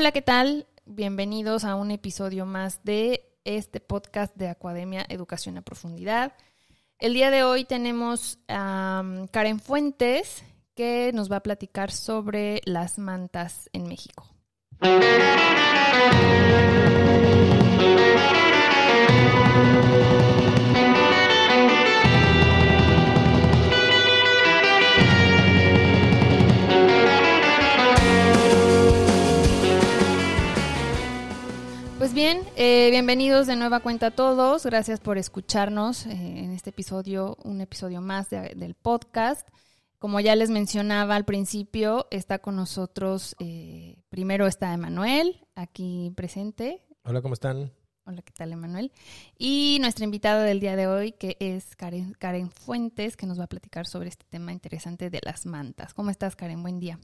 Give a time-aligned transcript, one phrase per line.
[0.00, 0.68] Hola, ¿qué tal?
[0.86, 6.34] Bienvenidos a un episodio más de este podcast de Academia Educación a Profundidad.
[7.00, 10.44] El día de hoy tenemos a Karen Fuentes
[10.76, 14.24] que nos va a platicar sobre las mantas en México.
[32.08, 34.64] Pues bien, eh, bienvenidos de nueva cuenta a todos.
[34.64, 39.46] Gracias por escucharnos eh, en este episodio, un episodio más del podcast.
[39.98, 46.82] Como ya les mencionaba al principio, está con nosotros, eh, primero está Emanuel, aquí presente.
[47.04, 47.72] Hola, ¿cómo están?
[48.06, 48.90] Hola, ¿qué tal, Emanuel?
[49.36, 53.44] Y nuestra invitada del día de hoy, que es Karen, Karen Fuentes, que nos va
[53.44, 55.92] a platicar sobre este tema interesante de las mantas.
[55.92, 56.62] ¿Cómo estás, Karen?
[56.62, 56.98] Buen día.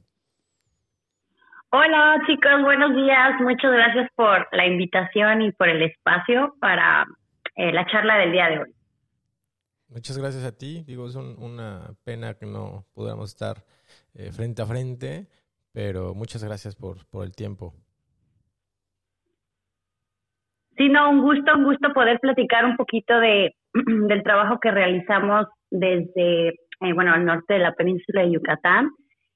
[1.76, 3.40] Hola chicos, buenos días.
[3.40, 7.04] Muchas gracias por la invitación y por el espacio para
[7.56, 8.72] eh, la charla del día de hoy.
[9.88, 10.84] Muchas gracias a ti.
[10.86, 13.56] Digo, es una pena que no podamos estar
[14.14, 15.26] eh, frente a frente,
[15.72, 17.74] pero muchas gracias por, por el tiempo.
[20.76, 25.48] Sí, no, un gusto, un gusto poder platicar un poquito de, del trabajo que realizamos
[25.72, 28.90] desde, eh, bueno, el norte de la península de Yucatán.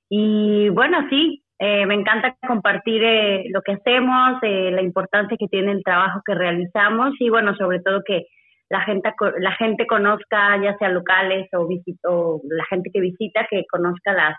[0.08, 5.48] Y bueno, sí, eh, me encanta compartir eh, lo que hacemos, eh, la importancia que
[5.48, 8.26] tiene el trabajo que realizamos y bueno, sobre todo que
[8.70, 14.12] la gente, la gente conozca, ya sea locales o, la gente que visita, que conozca
[14.12, 14.36] la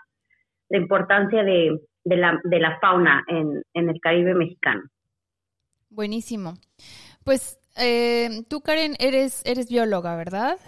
[0.70, 4.82] importancia de, la, de la fauna en, el Caribe mexicano.
[5.90, 6.54] Buenísimo.
[7.24, 7.58] Pues
[8.48, 10.58] tú, Karen, eres, eres bióloga, ¿verdad?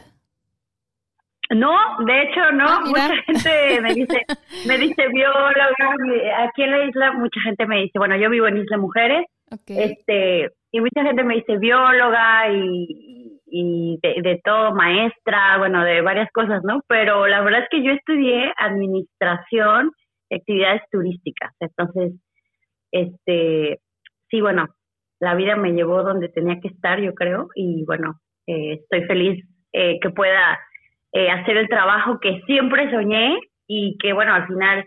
[1.55, 4.23] No, de hecho no, ah, mucha gente me dice,
[4.67, 5.95] me dice bióloga,
[6.39, 9.27] aquí en la isla mucha gente me dice, bueno, yo vivo en Isla Mujeres,
[9.67, 16.31] este, y mucha gente me dice bióloga y, y de, todo, maestra, bueno, de varias
[16.33, 16.81] cosas, ¿no?
[16.89, 19.93] Pero la verdad es que yo estudié administración
[20.31, 22.15] de actividades turísticas, entonces,
[22.91, 23.79] este,
[24.31, 24.69] sí, bueno,
[25.21, 28.15] la vida me llevó donde tenía que estar, yo creo, y bueno,
[28.47, 30.59] eh, estoy feliz eh, que pueda
[31.13, 34.85] eh, hacer el trabajo que siempre soñé y que, bueno, al final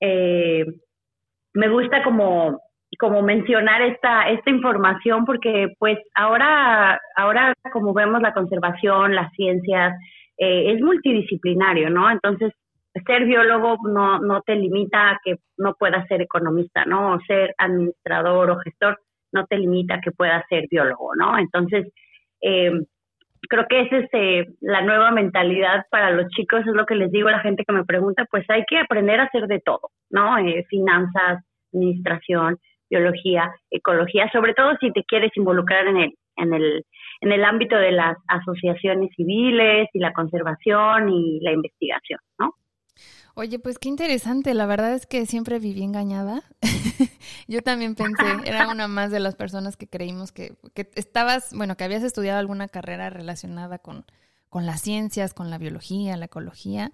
[0.00, 0.64] eh,
[1.54, 2.60] me gusta como,
[2.98, 9.94] como mencionar esta, esta información porque pues ahora, ahora como vemos la conservación, las ciencias,
[10.38, 12.10] eh, es multidisciplinario, ¿no?
[12.10, 12.52] Entonces,
[13.06, 17.18] ser biólogo no, no te limita a que no puedas ser economista, ¿no?
[17.26, 18.98] Ser administrador o gestor
[19.32, 21.38] no te limita a que puedas ser biólogo, ¿no?
[21.38, 21.88] Entonces,
[22.42, 22.72] eh,
[23.48, 27.28] creo que es eh, la nueva mentalidad para los chicos, es lo que les digo
[27.28, 30.38] a la gente que me pregunta, pues hay que aprender a hacer de todo, ¿no?
[30.38, 32.58] Eh, finanzas, administración,
[32.88, 36.84] biología, ecología, sobre todo si te quieres involucrar en el, en el,
[37.20, 42.54] en el ámbito de las asociaciones civiles y la conservación y la investigación, ¿no?
[43.34, 44.54] Oye, pues qué interesante.
[44.54, 46.42] La verdad es que siempre viví engañada.
[47.48, 51.76] Yo también pensé, era una más de las personas que creímos que, que estabas, bueno,
[51.76, 54.04] que habías estudiado alguna carrera relacionada con,
[54.48, 56.92] con las ciencias, con la biología, la ecología,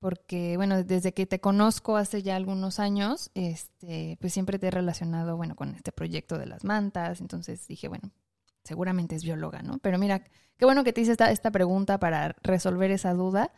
[0.00, 4.70] porque, bueno, desde que te conozco hace ya algunos años, este, pues siempre te he
[4.70, 7.20] relacionado, bueno, con este proyecto de las mantas.
[7.20, 8.10] Entonces dije, bueno,
[8.64, 9.78] seguramente es bióloga, ¿no?
[9.78, 10.24] Pero mira,
[10.58, 13.52] qué bueno que te hice esta, esta pregunta para resolver esa duda.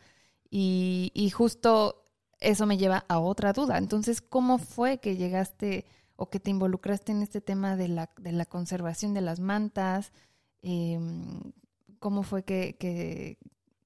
[0.49, 2.08] Y, y justo
[2.39, 3.77] eso me lleva a otra duda.
[3.77, 5.85] Entonces, ¿cómo fue que llegaste
[6.15, 10.11] o que te involucraste en este tema de la, de la conservación de las mantas?
[10.61, 11.51] Em,
[11.99, 13.37] ¿Cómo fue que, que,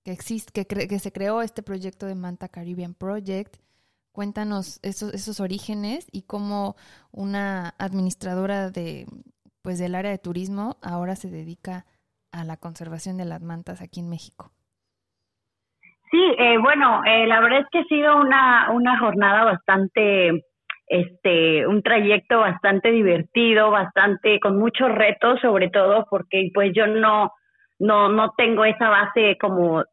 [0.03, 0.18] que,
[0.66, 3.58] que, que se creó este proyecto de Manta Caribbean Project?
[4.12, 6.75] Cuéntanos esos, esos orígenes y cómo
[7.12, 9.08] una administradora de,
[9.64, 11.88] pues, del área de turismo ahora se dedica
[12.31, 14.52] a la conservación de las mantas aquí en México.
[16.13, 20.44] Sí, eh, bueno, eh, la verdad es que ha sido una, una jornada bastante,
[20.85, 27.32] este, un trayecto bastante divertido, bastante, con muchos retos, sobre todo porque pues yo no,
[27.79, 29.85] no, no tengo esa base como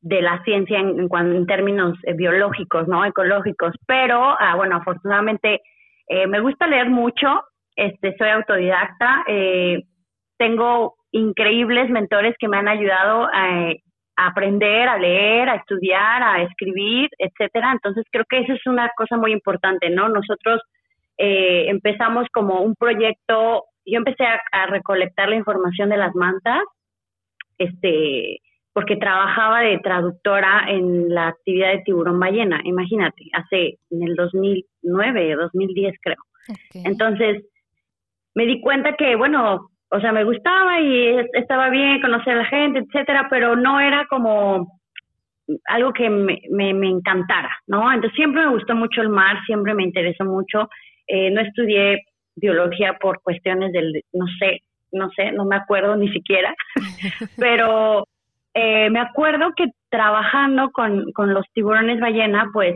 [0.00, 3.04] de la ciencia en, términos eh, biológicos, ¿no?
[3.04, 5.60] Ecológicos, pero, ah, bueno, afortunadamente
[6.28, 7.42] me gusta leer mucho,
[7.74, 9.24] este, soy autodidacta,
[10.38, 13.72] tengo increíbles mentores que me han ayudado a
[14.16, 17.72] a aprender, a leer, a estudiar, a escribir, etcétera.
[17.72, 20.08] Entonces creo que eso es una cosa muy importante, ¿no?
[20.08, 20.62] Nosotros
[21.18, 26.62] eh, empezamos como un proyecto, yo empecé a, recolectar la información de las mantas,
[27.58, 28.38] este,
[28.72, 35.36] porque trabajaba de traductora en la actividad de tiburón ballena, imagínate, hace en el 2009,
[35.36, 36.22] 2010 creo.
[36.84, 37.44] Entonces,
[38.34, 42.44] me di cuenta que, bueno, o sea, me gustaba y estaba bien conocer a la
[42.46, 44.80] gente, etcétera, pero no era como
[45.66, 47.92] algo que me, me, encantara, ¿no?
[47.92, 50.68] Entonces siempre me gustó mucho el mar, siempre me interesó mucho.
[51.06, 52.02] Eh, no estudié
[52.34, 56.54] biología por cuestiones del, no sé, no sé, no me acuerdo ni siquiera,
[57.38, 58.04] pero
[58.54, 62.74] eh, me acuerdo que trabajando con, con los tiburones ballena, pues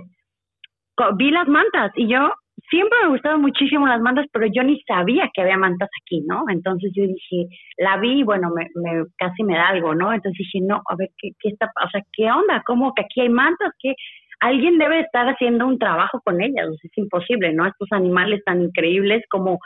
[1.16, 2.32] vi las mantas y yo
[2.70, 6.44] siempre me gustaban muchísimo las mantas, pero yo ni sabía que había mantas aquí, ¿no?
[6.48, 10.12] Entonces yo dije, la vi y bueno, me, me, casi me da algo, ¿no?
[10.12, 12.62] Entonces dije, no, a ver, ¿qué, qué está, o sea, qué onda?
[12.64, 13.72] ¿Cómo que aquí hay mantas?
[13.82, 13.94] que
[14.40, 16.68] alguien debe estar haciendo un trabajo con ellas?
[16.82, 17.66] Es imposible, ¿no?
[17.66, 19.58] Estos animales tan increíbles como,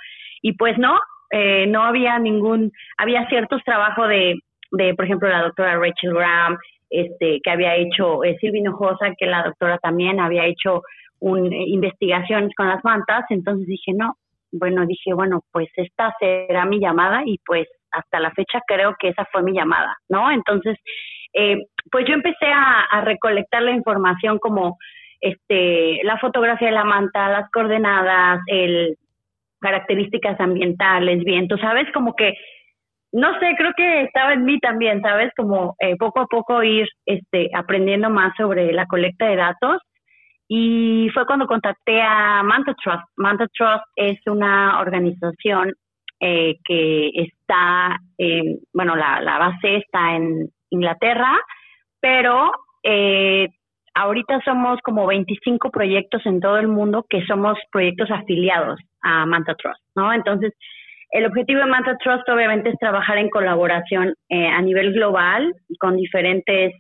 [0.43, 0.99] y pues no,
[1.31, 4.41] eh, no había ningún, había ciertos trabajos de,
[4.73, 6.57] de, por ejemplo, la doctora Rachel Graham,
[6.91, 8.71] este, que había hecho eh, Silvia
[9.19, 10.83] que la doctora también había hecho
[11.25, 14.17] un, eh, investigaciones con las mantas, entonces dije, no,
[14.53, 19.09] bueno, dije, bueno, pues esta será mi llamada y pues hasta la fecha creo que
[19.09, 20.31] esa fue mi llamada, ¿no?
[20.31, 20.77] Entonces,
[21.33, 21.57] eh,
[21.91, 24.77] pues yo empecé a, a, recolectar la información como
[25.21, 28.97] este la fotografía de la manta, las coordenadas, el
[29.61, 31.91] características ambientales, viento, ¿sabes?
[31.93, 32.35] Como que
[33.13, 35.33] no sé, creo que estaba en mí también, ¿sabes?
[35.37, 39.81] Como eh, poco a poco ir este, aprendiendo más sobre la colecta de datos.
[40.49, 43.05] Y fue cuando contacté a Manta Trust.
[43.17, 45.73] Manta Trust es una organización
[46.21, 47.99] eh, que está,
[48.73, 51.39] bueno, la, base está en Inglaterra,
[52.01, 52.51] pero
[52.83, 53.49] eh,
[53.95, 59.55] ahorita somos como 25 proyectos en todo el mundo que somos proyectos afiliados a Manta
[59.55, 60.13] Trust, ¿no?
[60.13, 60.53] Entonces,
[61.11, 65.97] el objetivo de Manta Trust obviamente es trabajar en colaboración eh, a nivel global con
[65.97, 66.75] diferentes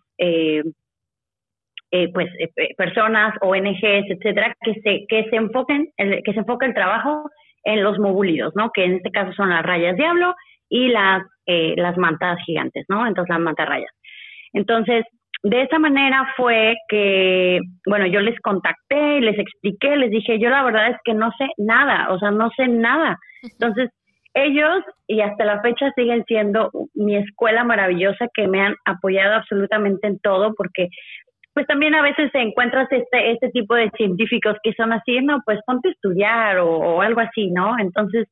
[1.94, 2.29] eh, eh, pues
[2.76, 7.31] personas, ONGs, etcétera, que se que se enfoquen que se enfoque el trabajo
[7.62, 8.70] en los mobulidos, ¿no?
[8.75, 10.35] Que en este caso son las rayas diablo
[10.69, 13.06] y las las mantas gigantes, ¿no?
[13.06, 13.91] Entonces las mantarrayas.
[14.52, 15.05] Entonces
[15.44, 20.62] de esa manera fue que, bueno, yo les contacté, les expliqué, les dije, yo la
[20.62, 23.19] verdad es que no sé nada, o sea, no sé nada.
[23.43, 23.91] Entonces,
[24.32, 30.08] ellos y hasta la fecha siguen siendo mi escuela maravillosa que me han apoyado absolutamente
[30.08, 30.88] en todo porque
[31.55, 35.61] pues también a veces encuentras este este tipo de científicos que son así, no, pues
[35.65, 37.79] ponte a estudiar o, algo así, ¿no?
[37.79, 38.29] Entonces,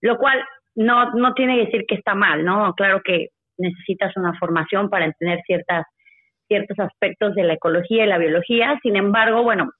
[0.00, 0.44] lo cual
[0.74, 2.74] no no tiene que decir que está mal, ¿no?
[2.74, 5.86] Claro que necesitas una formación para entender ciertas
[6.48, 9.70] ciertos aspectos de la ecología y la biología, sin embargo, bueno,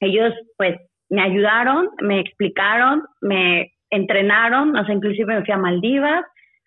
[0.00, 0.76] ellos pues
[1.08, 6.24] me ayudaron, me explicaron, me entrenaron, o sea, inclusive me fui a Maldivas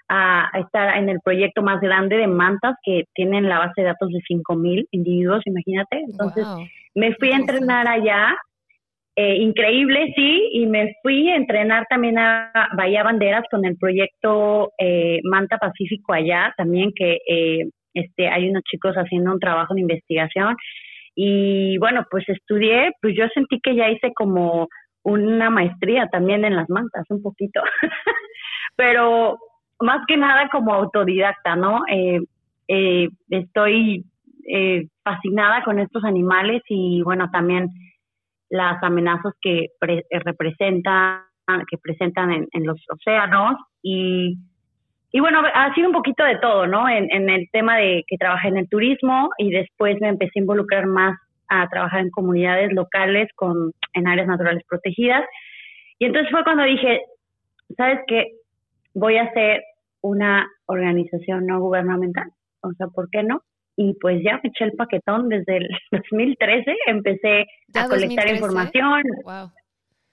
[0.10, 4.10] a, estar en el proyecto más grande de mantas que tienen la base de datos
[4.10, 6.00] de 5.000 individuos, imagínate.
[6.10, 6.46] Entonces,
[6.96, 8.36] me fui a entrenar allá,
[9.16, 14.72] eh, increíble, sí, y me fui a entrenar también a Bahía Banderas con el proyecto
[14.78, 19.82] eh, Manta Pacífico allá, también que eh, este, hay unos chicos haciendo un trabajo de
[19.82, 20.56] investigación.
[21.16, 24.68] Y bueno, pues estudié, pues yo sentí que ya hice como
[25.04, 27.62] una maestría también en las mantas, un poquito.
[28.76, 29.40] Pero
[29.82, 31.82] más que nada como autodidacta, ¿no?
[31.90, 32.20] Eh,
[32.68, 34.06] eh, estoy
[34.48, 37.70] eh, fascinada con estos animales y bueno, también
[38.50, 39.68] las amenazas que
[40.24, 41.22] representan,
[41.70, 44.38] que presentan en, los océanos y,
[45.12, 46.88] y bueno, ha sido un poquito de todo, ¿no?
[46.88, 50.42] En, en el tema de que trabajé en el turismo y después me empecé a
[50.42, 51.18] involucrar más
[51.50, 55.24] a trabajar en comunidades locales con, en áreas naturales protegidas.
[56.00, 57.02] Y entonces fue cuando dije,
[57.76, 58.28] ¿sabes qué?
[59.00, 59.62] Voy a hacer
[60.02, 62.32] una organización no gubernamental.
[62.62, 63.42] O sea, ¿por qué no?
[63.76, 69.04] Y pues ya me eché el paquetón desde el 2013, empecé a colectar información.
[69.24, 69.52] Wow.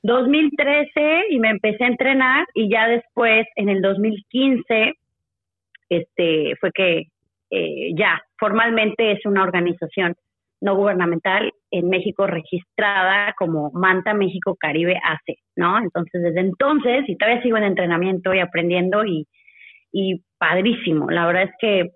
[0.02, 0.90] 2013
[1.30, 4.92] y me empecé a entrenar y ya después en el 2015
[5.88, 7.04] este fue que
[7.50, 10.14] eh, ya formalmente es una organización
[10.60, 15.78] no gubernamental en México registrada como Manta México Caribe AC, ¿no?
[15.78, 19.26] Entonces, desde entonces, y todavía sigo en entrenamiento y aprendiendo y,
[19.92, 21.10] y padrísimo.
[21.10, 21.90] La verdad es que,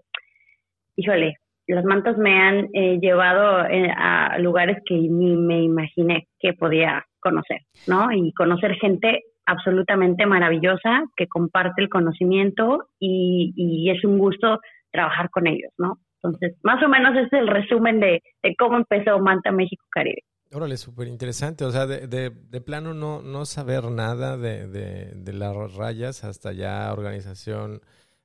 [0.96, 1.36] híjole,
[1.68, 7.04] las mantas me han eh, llevado eh, a lugares que ni me imaginé que podía
[7.20, 8.10] conocer, ¿no?
[8.10, 14.58] Y conocer gente absolutamente maravillosa que comparte el conocimiento y, y es un gusto
[14.90, 15.98] trabajar con ellos, ¿no?
[16.22, 18.22] Entonces, más o menos es el resumen de,
[18.58, 20.22] cómo empezó Manta México Caribe.
[20.52, 21.64] Órale, súper interesante.
[21.64, 26.90] O sea, de, de, plano no, no saber nada de, de, las rayas hasta ya
[26.92, 27.82] organización,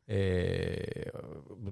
[0.08, 1.12] eh,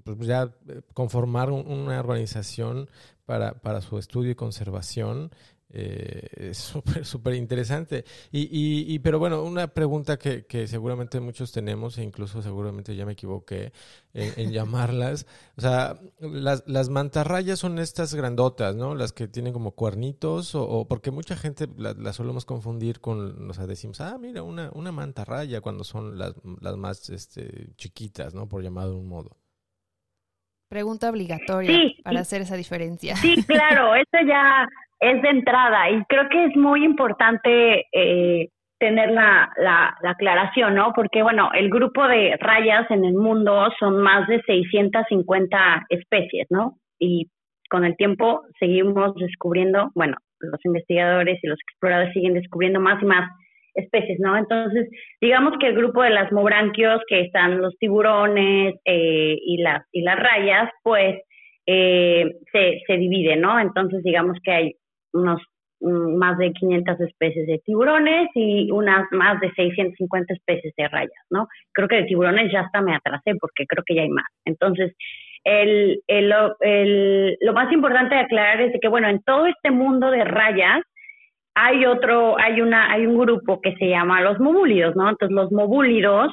[0.03, 0.51] pues ya
[0.93, 2.89] conformar una organización
[3.25, 5.31] para, para su estudio y conservación
[5.73, 8.03] eh, es súper, súper interesante.
[8.31, 12.95] Y, y, y, pero bueno, una pregunta que, que, seguramente muchos tenemos, e incluso seguramente
[12.95, 13.71] ya me equivoqué
[14.13, 15.25] en, llamarlas.
[15.57, 18.95] O sea, las, las mantarrayas son estas grandotas, ¿no?
[18.95, 23.67] Las que tienen como cuernitos, o, porque mucha gente las solemos confundir con, o sea,
[23.67, 28.49] decimos, ah, mira, una, una mantarraya cuando son las, las más este, chiquitas, ¿no?
[28.49, 29.40] Por llamado de un modo.
[30.71, 33.17] Pregunta obligatoria para hacer esa diferencia.
[33.17, 34.65] Sí, claro, eso ya
[35.01, 38.47] es de entrada y creo que es muy importante eh,
[38.79, 40.93] tener la, la, aclaración, ¿no?
[40.95, 46.77] Porque, bueno, el grupo de rayas en el mundo son más de 650 especies, ¿no?
[46.97, 47.27] Y
[47.69, 53.05] con el tiempo seguimos descubriendo, bueno, los investigadores y los exploradores siguen descubriendo más y
[53.05, 53.29] más
[53.73, 54.37] especies, ¿no?
[54.37, 59.83] Entonces, digamos que el grupo de las mobranquios, que están los tiburones eh, y, las,
[59.91, 61.21] y las rayas, pues
[61.65, 63.59] eh, se, se divide, ¿no?
[63.59, 64.75] Entonces, digamos que hay
[65.13, 65.41] unos
[65.79, 71.25] mm, más de 500 especies de tiburones y unas más de 650 especies de rayas,
[71.29, 71.47] ¿no?
[71.73, 74.27] Creo que de tiburones ya hasta me atrasé porque creo que ya hay más.
[74.45, 74.95] Entonces,
[75.43, 80.11] el, el, el, lo más importante de aclarar es que, bueno, en todo este mundo
[80.11, 80.81] de rayas
[81.55, 85.09] hay otro, hay una, hay un grupo que se llama los mobúlidos, ¿no?
[85.09, 86.31] Entonces, los mobúlidos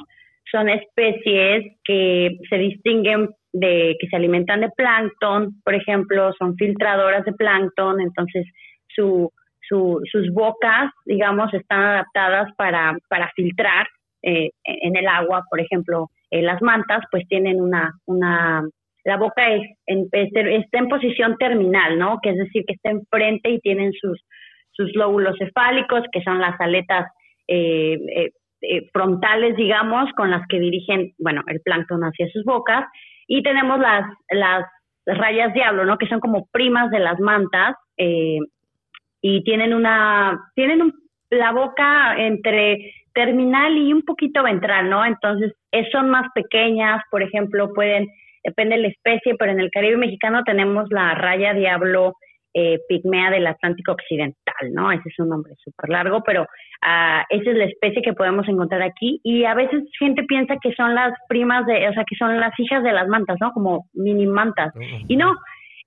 [0.51, 7.25] son especies que se distinguen de que se alimentan de plancton, por ejemplo, son filtradoras
[7.25, 8.45] de plancton, entonces
[8.87, 9.31] su,
[9.69, 13.87] sus bocas, digamos, están adaptadas para, para filtrar
[14.23, 18.63] eh, en el agua, por ejemplo, eh, las mantas, pues tienen una, una
[19.05, 22.19] la boca es en, está en posición terminal, ¿no?
[22.21, 24.21] Que es decir, que está enfrente y tienen sus,
[24.79, 27.11] sus lóbulos cefálicos, que son las aletas
[27.49, 27.97] eh,
[28.93, 32.85] frontales, digamos, con las que dirigen, bueno, el plancton hacia sus bocas.
[33.27, 34.65] Y tenemos las, las
[35.05, 35.97] rayas diablo, ¿no?
[35.97, 38.39] Que son como primas de las mantas, eh,
[39.21, 40.93] y tienen una, tienen
[41.29, 45.05] la boca entre terminal y un poquito ventral, ¿no?
[45.05, 45.51] Entonces,
[45.91, 48.07] son más pequeñas, por ejemplo, pueden,
[48.45, 52.13] depende de la especie, pero en el Caribe mexicano tenemos la raya diablo
[52.59, 54.91] eh, pigmea del Atlántico Occidental, ¿no?
[54.91, 58.81] Ese es un nombre súper largo, pero uh, esa es la especie que podemos encontrar
[58.81, 62.39] aquí y a veces gente piensa que son las primas de, o sea, que son
[62.39, 63.51] las hijas de las mantas, ¿no?
[63.53, 64.73] Como mini mantas.
[65.07, 65.35] Y no,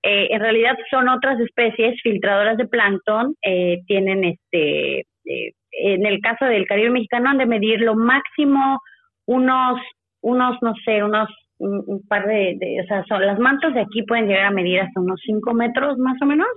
[0.01, 6.19] eh, en realidad son otras especies filtradoras de plancton, eh, tienen este, eh, en el
[6.21, 8.79] caso del Caribe mexicano han de medir lo máximo
[9.25, 9.79] unos,
[10.21, 11.29] unos, no sé, unos
[11.59, 14.99] un, par de, o sea, son, las mantas de aquí pueden llegar a medir hasta
[14.99, 16.47] unos 5 metros más o menos.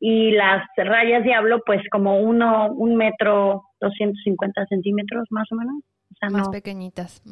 [0.00, 5.76] y las rayas diablo, pues como uno, un metro, 250 centímetros más o menos.
[6.12, 7.22] O sea, más pequeñitas.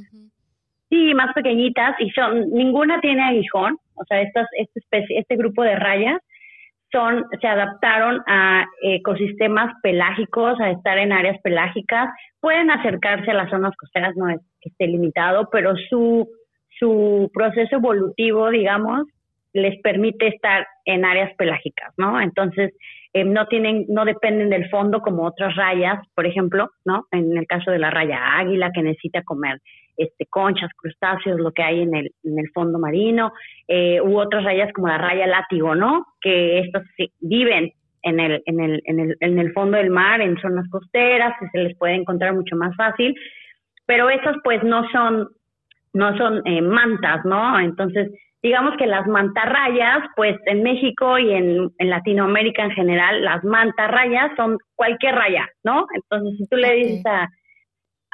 [0.90, 5.62] Sí, más pequeñitas y son, ninguna tiene aguijón, o sea, estas, este, especie, este grupo
[5.62, 6.20] de rayas
[6.92, 12.08] son, se adaptaron a ecosistemas pelágicos, a estar en áreas pelágicas,
[12.40, 16.26] pueden acercarse a las zonas costeras, no es que esté limitado, pero su,
[16.78, 19.06] su proceso evolutivo, digamos,
[19.52, 22.20] les permite estar en áreas pelágicas, ¿no?
[22.20, 22.72] Entonces,
[23.12, 27.06] eh, no tienen, no dependen del fondo como otras rayas, por ejemplo, ¿no?
[27.12, 29.60] En el caso de la raya águila que necesita comer
[29.96, 33.32] este, conchas, crustáceos, lo que hay en el, en el fondo marino,
[33.68, 36.06] eh, u otras rayas como la raya látigo, ¿no?
[36.20, 36.82] Que estas
[37.20, 41.34] viven en el, en, el, en, el, en el fondo del mar, en zonas costeras,
[41.38, 43.14] que se les puede encontrar mucho más fácil,
[43.86, 45.28] pero esas pues no son,
[45.92, 47.58] no son eh, mantas, ¿no?
[47.58, 48.10] Entonces,
[48.42, 54.32] digamos que las mantarrayas, pues en México y en, en, Latinoamérica en general, las mantarrayas
[54.36, 55.86] son cualquier raya, ¿no?
[55.94, 57.28] Entonces, si tú le dices a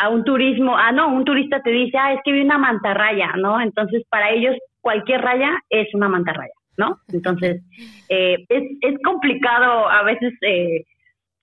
[0.00, 3.34] a un turismo, ah, no, un turista te dice, ah, es que vi una mantarraya,
[3.36, 3.60] ¿no?
[3.60, 6.96] Entonces, para ellos, cualquier raya es una mantarraya, ¿no?
[7.12, 7.62] Entonces,
[8.08, 10.84] eh, es, es complicado a veces eh,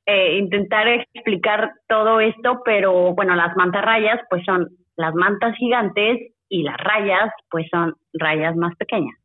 [0.09, 6.63] eh, intentar explicar todo esto, pero bueno, las mantarrayas, pues son las mantas gigantes y
[6.63, 9.17] las rayas, pues son rayas más pequeñas,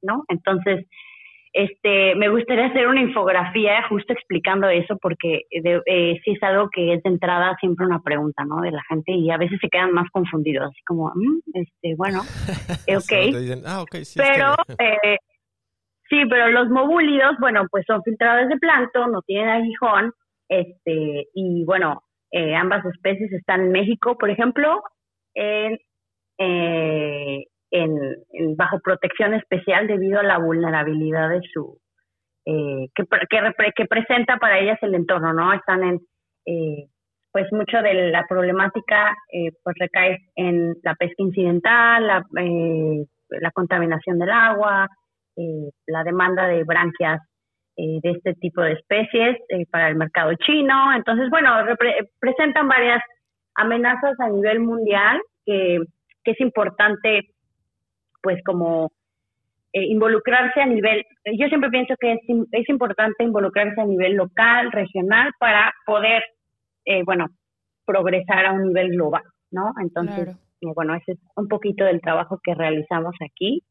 [0.00, 0.24] ¿no?
[0.28, 0.86] Entonces,
[1.52, 6.70] este, me gustaría hacer una infografía justo explicando eso porque de, eh, sí es algo
[6.70, 8.62] que es de entrada siempre una pregunta, ¿no?
[8.62, 12.22] De la gente y a veces se quedan más confundidos, así como, mm, este, bueno,
[12.86, 13.12] eh, ok.
[13.66, 13.84] Ah,
[14.16, 15.18] pero, eh,
[16.08, 20.12] sí, pero los mobúlidos, bueno, pues son filtradores de plancton, no tienen aguijón,
[20.50, 22.02] este, y bueno,
[22.32, 24.82] eh, ambas especies están en México, por ejemplo,
[25.34, 25.78] en,
[26.38, 31.78] eh, en, bajo protección especial debido a la vulnerabilidad de su
[32.46, 33.04] eh, que,
[33.76, 35.52] que, presenta para ellas el entorno, ¿no?
[35.52, 36.00] Están en
[36.46, 36.86] eh,
[37.30, 42.24] pues mucho de la problemática eh, pues recae en la pesca incidental, la,
[43.28, 44.88] la contaminación del agua,
[45.86, 47.20] la demanda de branquias
[48.02, 49.36] de este tipo de especies
[49.70, 50.92] para el mercado chino.
[50.94, 51.50] Entonces, bueno,
[52.18, 53.02] presentan varias
[53.54, 55.80] amenazas a nivel mundial que,
[56.24, 57.30] que es importante,
[58.22, 58.90] pues como
[59.72, 61.04] involucrarse a nivel,
[61.38, 62.20] yo siempre pienso que es,
[62.52, 66.24] es importante involucrarse a nivel local, regional, para poder,
[67.04, 67.26] bueno,
[67.86, 69.72] progresar a un nivel global, ¿no?
[69.80, 73.62] Entonces, bueno, ese es un poquito del trabajo que realizamos aquí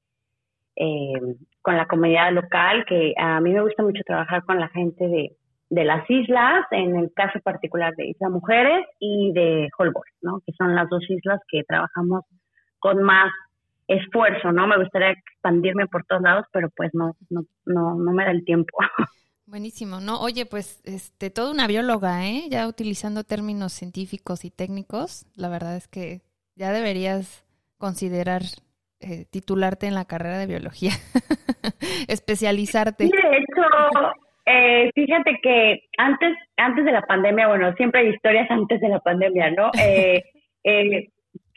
[0.75, 1.35] eh,
[1.69, 5.37] con la comunidad local, que a mí me gusta mucho trabajar con la gente de,
[5.69, 10.41] de las islas, en el caso particular de Isla Mujeres y de Holbox, ¿no?
[10.47, 12.23] Que son las dos islas que trabajamos
[12.79, 13.31] con más
[13.87, 14.65] esfuerzo, ¿no?
[14.65, 18.43] Me gustaría expandirme por todos lados, pero pues no, no, no, no me da el
[18.45, 18.75] tiempo.
[19.45, 20.19] Buenísimo, ¿no?
[20.21, 22.47] Oye, pues, este, toda una bióloga, ¿eh?
[22.49, 26.21] Ya utilizando términos científicos y técnicos, la verdad es que
[26.55, 27.45] ya deberías
[27.77, 28.41] considerar
[29.01, 30.91] eh, titularte en la carrera de biología,
[32.07, 33.05] especializarte.
[33.05, 34.13] Sí, de hecho,
[34.45, 38.99] eh, fíjate que antes, antes de la pandemia, bueno, siempre hay historias antes de la
[38.99, 39.71] pandemia, ¿no?
[40.65, 41.07] Eh,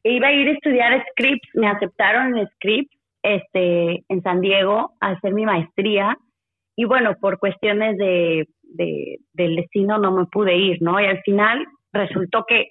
[0.04, 5.08] iba a ir a estudiar scripts, me aceptaron en scripts, este, en San Diego, a
[5.08, 6.16] hacer mi maestría
[6.76, 11.00] y bueno, por cuestiones de, del destino no me pude ir, ¿no?
[11.00, 12.68] Y al final resultó que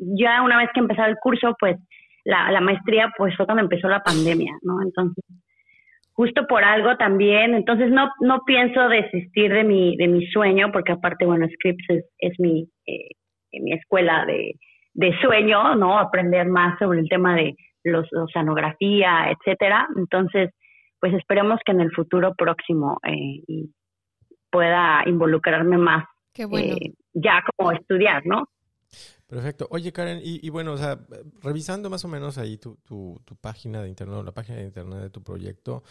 [0.00, 1.76] ya una vez que empezaba el curso, pues
[2.28, 4.82] la, la maestría, pues fue cuando empezó la pandemia, ¿no?
[4.82, 5.24] Entonces,
[6.12, 10.92] justo por algo también, entonces no, no pienso desistir de mi, de mi sueño, porque
[10.92, 13.08] aparte, bueno, Scripps es, es mi, eh,
[13.52, 14.56] mi escuela de,
[14.92, 15.98] de sueño, ¿no?
[15.98, 17.54] Aprender más sobre el tema de
[17.84, 19.88] los oceanografía, etcétera.
[19.96, 20.50] Entonces,
[21.00, 23.40] pues esperemos que en el futuro próximo eh,
[24.50, 26.04] pueda involucrarme más
[26.36, 28.48] eh, ya como estudiar, ¿no?
[29.28, 29.68] Perfecto.
[29.70, 31.06] Oye, Karen, y, bueno, o sea,
[31.42, 32.78] revisando más o menos ahí tu,
[33.40, 35.82] página de internet, la página de internet de tu proyecto,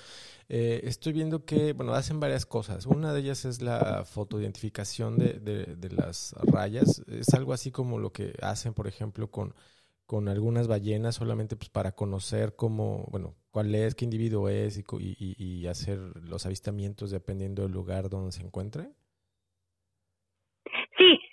[0.50, 2.88] eh, estoy viendo que, bueno, hacen varias cosas.
[2.88, 7.04] Una de ellas es la fotoidentificación de, de, de las rayas.
[7.08, 9.54] Es algo así como lo que hacen, por ejemplo, con
[10.08, 14.84] con algunas ballenas solamente pues para conocer cómo, bueno, cuál es, qué individuo es y,
[14.98, 18.94] y, hacer los avistamientos dependiendo del lugar donde se encuentre?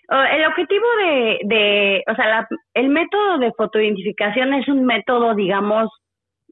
[0.09, 5.89] El objetivo de, de o sea, el método de fotoidentificación es un método, digamos,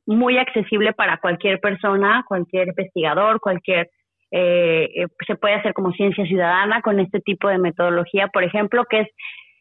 [0.07, 3.91] muy accesible para cualquier persona, cualquier investigador, cualquier,
[4.31, 8.85] eh, eh, se puede hacer como ciencia ciudadana con este tipo de metodología, por ejemplo,
[8.89, 9.09] que es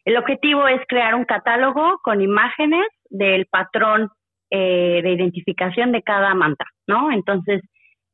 [0.04, 4.08] el objetivo es crear un catálogo con imágenes del patrón
[4.50, 7.12] eh, de identificación de cada manta, ¿no?
[7.12, 7.62] Entonces,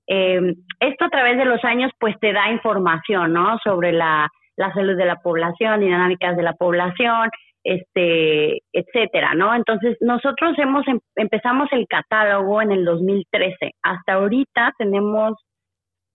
[0.06, 3.58] eh, esto a través de los años pues te da información, ¿no?
[3.64, 7.30] Sobre la, la salud de la población, dinámicas de la población,
[7.62, 9.54] este, etcétera, ¿no?
[9.54, 13.72] Entonces, nosotros hemos em, empezamos el catálogo en el 2013.
[13.82, 15.34] Hasta ahorita tenemos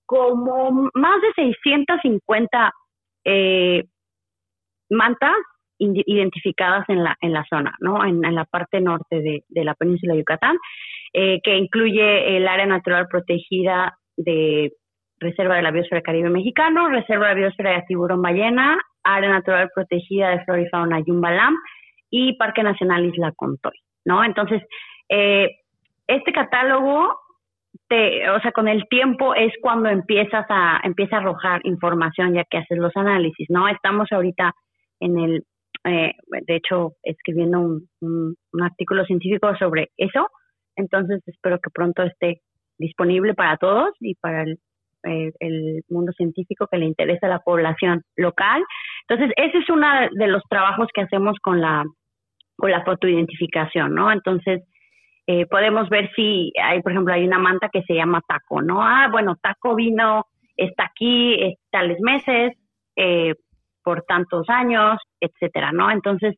[0.06, 2.72] como más de 650
[3.26, 3.84] eh,
[4.90, 5.36] mantas
[5.80, 8.06] identificadas en la, en la zona, ¿no?
[8.06, 10.58] En, la parte norte de, de, la península de Yucatán,
[11.14, 14.72] eh, que incluye el área natural protegida de
[15.24, 19.70] Reserva de la Biosfera Caribe Mexicano, Reserva de la Biosfera de Tiburón Ballena, Área Natural
[19.74, 21.56] Protegida de Flora y Fauna Yumbalam
[22.10, 23.74] y Parque Nacional Isla Contoy,
[24.06, 24.24] ¿no?
[24.24, 24.62] Entonces,
[25.10, 25.50] eh,
[26.08, 27.20] este catálogo,
[27.88, 32.44] te, o sea, con el tiempo es cuando empiezas a, empieza a arrojar información ya
[32.44, 33.68] que haces los análisis, ¿no?
[33.68, 34.54] Estamos ahorita
[35.00, 35.44] en el
[35.86, 40.30] eh, de hecho, escribiendo un, un, artículo científico sobre eso.
[40.78, 42.42] Entonces, espero que pronto esté
[42.78, 44.60] disponible para todos y para el,
[45.04, 48.64] eh, el mundo científico que le interesa a la población local.
[49.08, 51.84] Entonces, ese es uno de los trabajos que hacemos con la,
[52.56, 54.12] con la fotoidentificación, ¿no?
[54.12, 54.64] Entonces,
[55.28, 58.82] eh, podemos ver si hay, por ejemplo, hay una manta que se llama taco, ¿no?
[58.82, 60.26] Ah, bueno, taco vino,
[60.58, 62.54] está aquí, es tales meses,
[62.96, 63.34] eh,
[63.84, 65.92] por tantos años, etcétera, ¿no?
[65.92, 66.36] Entonces,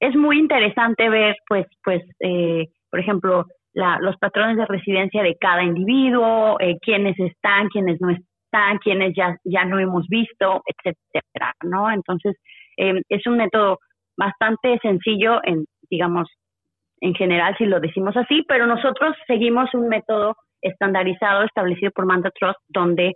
[0.00, 5.36] es muy interesante ver, pues, pues, eh, por ejemplo, la, los patrones de residencia de
[5.40, 11.54] cada individuo, eh, quiénes están, quiénes no están, quiénes ya, ya no hemos visto, etcétera,
[11.64, 11.90] ¿no?
[11.90, 12.36] Entonces,
[12.76, 13.78] eh, es un método
[14.16, 16.28] bastante sencillo en, digamos,
[17.00, 22.30] en general, si lo decimos así, pero nosotros seguimos un método estandarizado establecido por Manta
[22.38, 23.14] Trust, donde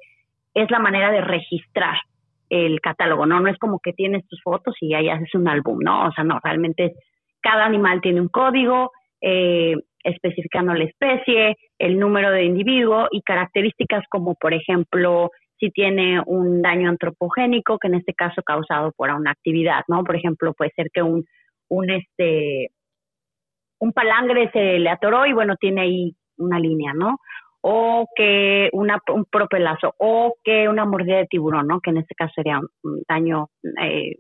[0.55, 1.97] es la manera de registrar
[2.49, 3.41] el catálogo, ¿no?
[3.41, 6.07] No es como que tienes tus fotos y ahí haces un álbum, ¿no?
[6.07, 6.95] O sea, no, realmente
[7.41, 14.05] cada animal tiene un código eh, especificando la especie, el número de individuo y características
[14.09, 19.31] como, por ejemplo, si tiene un daño antropogénico, que en este caso causado por una
[19.31, 20.05] actividad, ¿no?
[20.05, 21.25] Por ejemplo, puede ser que un,
[21.69, 22.69] un, este,
[23.81, 27.19] un palangre se le atoró y, bueno, tiene ahí una línea, ¿no?
[27.67, 31.81] o que una, un propelazo, o que una mordida de tiburón, ¿no?
[31.81, 33.49] Que en este caso sería un daño
[33.81, 34.17] eh,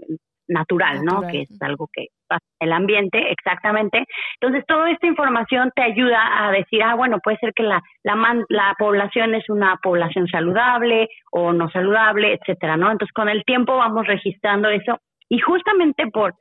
[0.48, 1.22] natural, ¿no?
[1.22, 4.04] Que es algo que pasa en el ambiente, exactamente.
[4.40, 8.16] Entonces, toda esta información te ayuda a decir, ah, bueno, puede ser que la, la,
[8.48, 12.90] la población es una población saludable o no saludable, etcétera, ¿no?
[12.90, 16.34] Entonces, con el tiempo vamos registrando eso y justamente por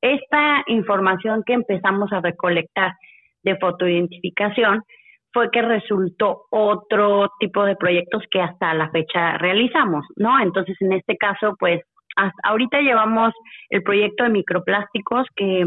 [0.00, 2.92] esta información que empezamos a recolectar
[3.42, 4.82] de fotoidentificación
[5.32, 10.40] fue que resultó otro tipo de proyectos que hasta la fecha realizamos, ¿no?
[10.40, 11.80] Entonces, en este caso, pues
[12.42, 13.32] ahorita llevamos
[13.68, 15.64] el proyecto de microplásticos que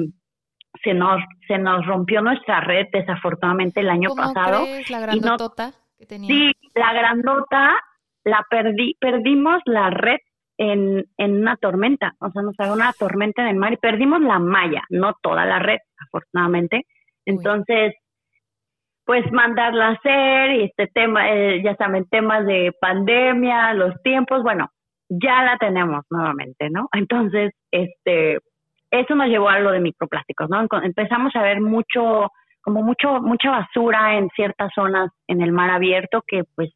[0.84, 4.66] se nos se nos rompió nuestra red desafortunadamente el año pasado.
[4.90, 6.28] la grandota que tenía?
[6.28, 7.76] Sí, la grandota
[8.24, 10.18] la perdí, perdimos la red
[10.58, 14.22] en, en una tormenta, o sea, nos hago una tormenta en el mar y perdimos
[14.22, 16.86] la malla, no toda la red, afortunadamente.
[17.26, 17.94] Entonces,
[19.06, 24.44] pues mandarla a hacer y este tema, eh, ya saben, temas de pandemia, los tiempos,
[24.44, 24.70] bueno,
[25.10, 26.88] ya la tenemos nuevamente, ¿no?
[26.94, 28.40] Entonces, este,
[28.92, 30.66] eso nos llevó a lo de microplásticos, ¿no?
[30.84, 32.30] Empezamos a ver mucho,
[32.62, 36.72] como mucho, mucha basura en ciertas zonas en el mar abierto que pues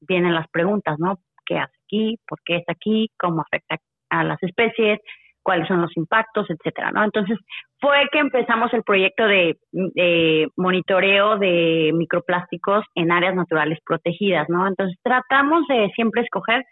[0.00, 1.18] vienen las preguntas, ¿no?
[1.44, 2.18] ¿Qué hace aquí?
[2.26, 3.10] ¿Por qué está aquí?
[3.18, 3.76] ¿Cómo afecta
[4.10, 5.00] a las especies?
[5.42, 6.48] ¿Cuáles son los impactos?
[6.48, 7.04] Etcétera, ¿no?
[7.04, 7.38] Entonces,
[7.80, 14.66] fue que empezamos el proyecto de, de monitoreo de microplásticos en áreas naturales protegidas, ¿no?
[14.66, 16.64] Entonces, tratamos de siempre escoger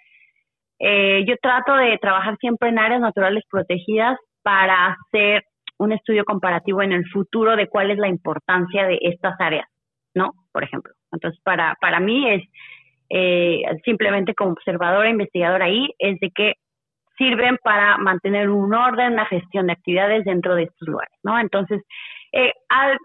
[0.80, 5.44] eh, yo trato de trabajar siempre en áreas naturales protegidas para hacer
[5.78, 9.66] un estudio comparativo en el futuro de cuál es la importancia de estas áreas,
[10.14, 10.32] ¿no?
[10.52, 10.92] Por ejemplo.
[11.12, 12.42] Entonces, para, para mí es
[13.10, 16.54] eh, simplemente como observadora, investigadora ahí, es de que
[17.18, 21.38] sirven para mantener un orden, una gestión de actividades dentro de estos lugares, ¿no?
[21.38, 21.82] Entonces,
[22.32, 22.96] eh, al,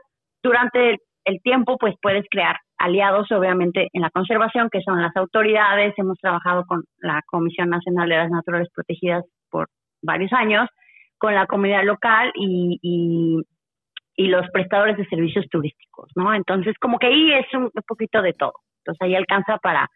[0.42, 5.94] durante el tiempo, pues puedes crear aliados, obviamente, en la conservación, que son las autoridades.
[5.98, 9.68] Hemos trabajado con la Comisión Nacional de las Naturales Protegidas por
[10.02, 10.70] varios años,
[11.18, 16.34] con la comunidad local y, y, los prestadores de servicios turísticos, ¿no?
[16.34, 18.54] Entonces, como que ahí es un, poquito de todo.
[18.80, 19.90] Entonces, ahí alcanza para,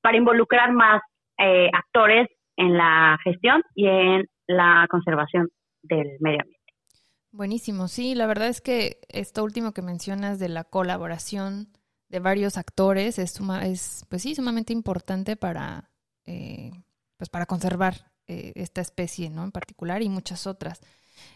[0.00, 1.02] para involucrar más
[1.38, 5.48] eh, actores en la gestión y en la conservación
[5.82, 6.64] del medio ambiente.
[7.32, 11.66] Buenísimo, sí, la verdad es que esto último que mencionas de la colaboración
[12.14, 15.90] de varios actores es, suma, es pues sí, sumamente importante para,
[16.24, 16.70] eh,
[17.16, 19.42] pues para conservar eh, esta especie ¿no?
[19.42, 20.80] en particular y muchas otras.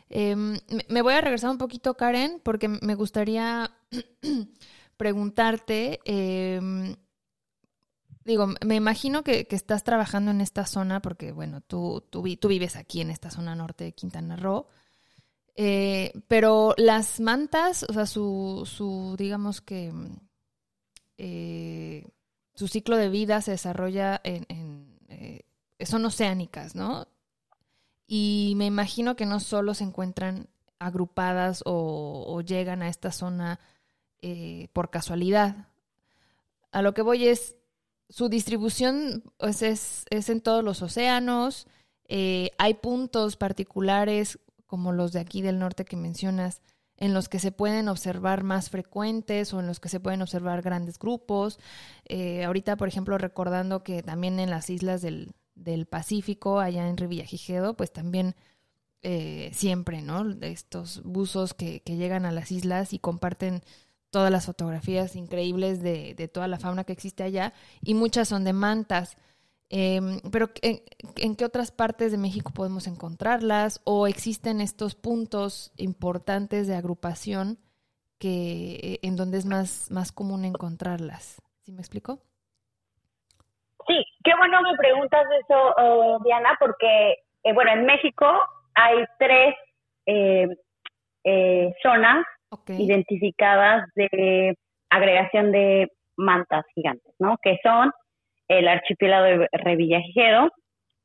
[0.08, 0.56] Em,
[0.88, 3.72] me voy a regresar un poquito, Karen, porque me gustaría
[4.96, 6.94] preguntarte, em,
[8.24, 12.76] digo, me imagino que, estás trabajando en esta zona porque, bueno, tú, tú, tú vives
[12.76, 14.68] aquí en esta zona norte de Quintana Roo.
[15.56, 19.92] Eh, pero las mantas, o sea, su, su digamos que
[21.18, 22.08] eh,
[22.54, 25.42] su ciclo de vida se desarrolla en, eh,
[25.84, 27.06] son oceánicas, ¿no?
[28.06, 33.60] Y me imagino que no solo se encuentran agrupadas o, llegan a esta zona
[34.72, 35.68] por casualidad.
[36.72, 37.56] A lo que voy es,
[38.08, 41.66] su distribución pues, es, es, en todos los océanos,
[42.08, 46.62] hay puntos particulares como los de aquí del norte que mencionas,
[46.98, 50.62] en los que se pueden observar más frecuentes o en los que se pueden observar
[50.62, 51.58] grandes grupos.
[52.04, 55.34] Eh, ahorita, por ejemplo, recordando que también en las islas del,
[55.90, 58.36] Pacífico, allá en Revillagigedo, pues también
[59.02, 60.24] eh, siempre, ¿no?
[60.40, 63.62] Estos buzos que, que, llegan a las islas y comparten
[64.10, 68.44] todas las fotografías increíbles de, de toda la fauna que existe allá y muchas son
[68.44, 69.16] de mantas.
[69.70, 73.82] Em, pero ¿en, qué otras partes de México podemos encontrarlas?
[73.84, 77.58] ¿O existen estos puntos importantes de agrupación
[78.18, 81.42] que eh, en donde es más, más común encontrarlas?
[81.64, 82.20] ¿Sí me explico?
[83.86, 88.26] Sí, qué bueno me preguntas eso, oh, Diana, porque, eh, bueno, en México
[88.74, 89.54] hay tres
[90.06, 90.46] eh,
[91.82, 92.24] zonas
[92.68, 94.56] identificadas de
[94.88, 97.36] agregación de mantas gigantes, ¿no?
[97.42, 97.92] Que son
[98.48, 100.50] el archipiélago de Revillagigedo,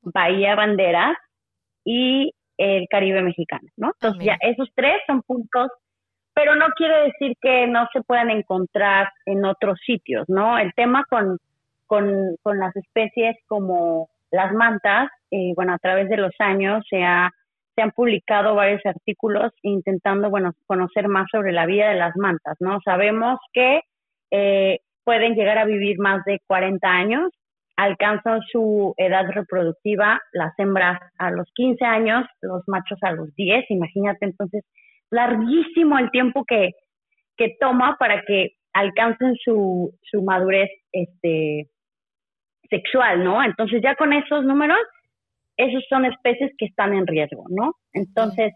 [0.01, 1.17] Bahía Banderas
[1.85, 3.91] y el Caribe mexicano, ¿no?
[3.93, 5.69] Entonces ya esos tres son puntos,
[6.33, 10.57] pero no quiere decir que no se puedan encontrar en otros sitios, ¿no?
[10.57, 11.37] El tema con,
[11.85, 17.03] con, con las especies como las mantas, eh, bueno, a través de los años se,
[17.03, 17.31] ha,
[17.75, 22.55] se han publicado varios artículos intentando, bueno, conocer más sobre la vida de las mantas,
[22.59, 22.79] ¿no?
[22.83, 23.81] Sabemos que
[24.31, 27.29] eh, pueden llegar a vivir más de 40 años,
[27.75, 33.65] alcanzan su edad reproductiva las hembras a los 15 años, los machos a los 10,
[33.69, 34.63] imagínate entonces,
[35.09, 36.71] larguísimo el tiempo que,
[37.37, 41.67] que toma para que alcancen su, su madurez este,
[42.69, 43.43] sexual, ¿no?
[43.43, 44.79] Entonces ya con esos números,
[45.57, 47.75] esos son especies que están en riesgo, ¿no?
[47.93, 48.53] Entonces,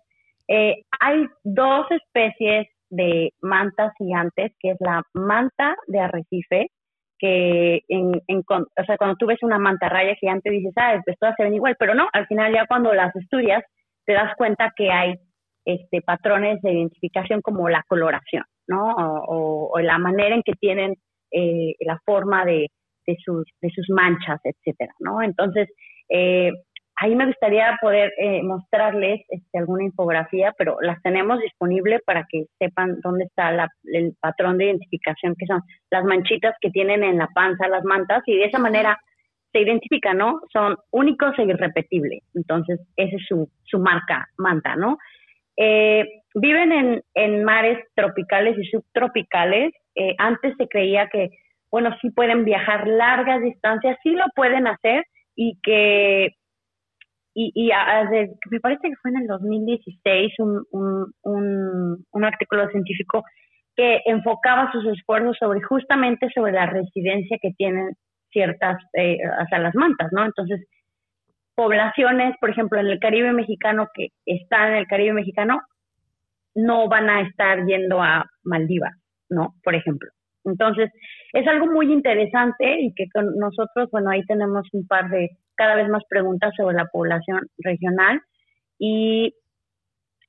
[0.47, 6.67] eh, hay dos especies de mantas gigantes, que es la manta de arrecife,
[7.19, 8.12] que en,
[8.47, 11.56] o sea, cuando tú ves una manta raya gigante dices, ah, pues todas se ven
[11.56, 13.63] igual, pero no, al final ya cuando las estudias
[14.06, 15.15] te das cuenta que hay
[15.65, 18.95] este, patrones de identificación como la coloración, ¿no?
[18.95, 20.95] O, la manera en que tienen
[21.32, 22.67] eh, la forma de,
[23.06, 25.21] de, sus, de sus manchas, etcétera, ¿no?
[25.21, 25.67] Entonces,
[26.10, 26.52] eh,
[26.97, 32.45] ahí me gustaría poder eh, mostrarles este, alguna infografía, pero las tenemos disponibles para que
[32.60, 37.27] sepan dónde está el patrón de identificación, que son las manchitas que tienen en la
[37.27, 38.99] panza las mantas, y de esa manera
[39.51, 40.41] se identifica, ¿no?
[40.51, 42.23] Son únicos e irrepetibles.
[42.33, 44.97] Entonces, esa es su, su marca manta, ¿no?
[45.55, 49.71] Eh, viven en, en, mares tropicales y subtropicales.
[49.95, 51.29] Eh, antes se creía que,
[51.71, 55.05] bueno, sí pueden viajar largas distancias, sí lo pueden hacer
[55.36, 56.36] y que
[57.39, 57.69] y, y
[58.50, 63.23] me parece que fue en el 2016 un, un, un, un, artículo científico
[63.76, 67.91] que enfocaba sus esfuerzos sobre justamente sobre la residencia que tienen
[68.32, 69.19] ciertas, eh,
[69.52, 70.26] las mantas, ¿no?
[70.26, 70.65] Entonces,
[71.54, 75.62] poblaciones, por ejemplo, en el Caribe mexicano que están en el Caribe mexicano,
[76.56, 78.95] no van a estar yendo a Maldivas,
[79.30, 79.54] ¿no?
[79.63, 80.10] Por ejemplo.
[80.43, 80.89] Entonces,
[81.34, 85.76] es algo muy interesante y que con nosotros, bueno, ahí tenemos un par de cada
[85.76, 88.22] vez más preguntas sobre la población regional.
[88.80, 89.34] Y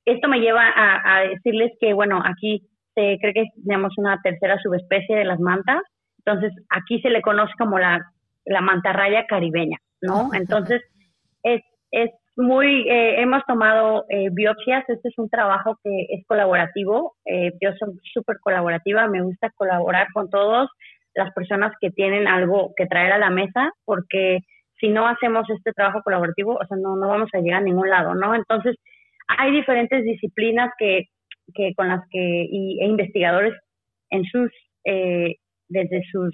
[0.05, 5.15] esto me lleva a, decirles que, bueno, aquí se cree que tenemos una tercera subespecie
[5.15, 5.81] de las mantas,
[6.17, 8.11] entonces aquí se le conoce como la,
[8.45, 10.31] la mantarraya caribeña, ¿no?
[10.33, 10.81] Entonces,
[11.43, 11.61] es,
[11.91, 17.51] es muy, eh, hemos tomado eh, biopsias, este es un trabajo que es colaborativo, eh,
[17.61, 20.69] yo soy súper colaborativa, me gusta colaborar con todos
[21.13, 24.39] las personas que tienen algo que traer a la mesa, porque
[24.79, 27.89] si no hacemos este trabajo colaborativo, o sea, no, no vamos a llegar a ningún
[27.89, 28.33] lado, ¿no?
[28.35, 28.75] Entonces,
[29.27, 31.05] hay diferentes disciplinas que,
[31.53, 33.53] que con las que, y, e investigadores
[34.09, 34.49] en sus,
[35.67, 36.33] desde sus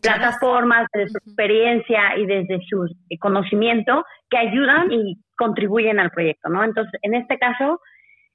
[0.00, 2.86] plataformas, desde su experiencia y desde su
[3.20, 6.62] conocimiento que ayudan y contribuyen al proyecto, ¿no?
[6.62, 7.80] Entonces, en este caso,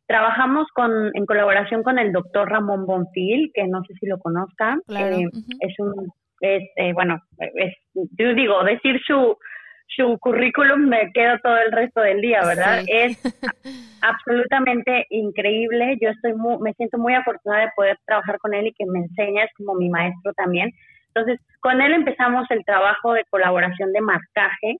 [0.08, 4.82] trabajamos con, en colaboración con el doctor Ramón Bonfil, que no sé si lo conozcan.
[4.90, 5.26] Eh,
[5.60, 9.38] es un, es, eh, bueno, es, yo digo, decir su,
[9.88, 12.84] su currículum me queda todo el resto del día, ¿verdad?
[12.88, 13.18] Es
[14.02, 15.98] absolutamente increíble.
[16.02, 19.00] Yo estoy muy, me siento muy afortunada de poder trabajar con él y que me
[19.00, 20.72] enseña, es como mi maestro también.
[21.14, 24.78] Entonces, con él empezamos el trabajo de colaboración de marcaje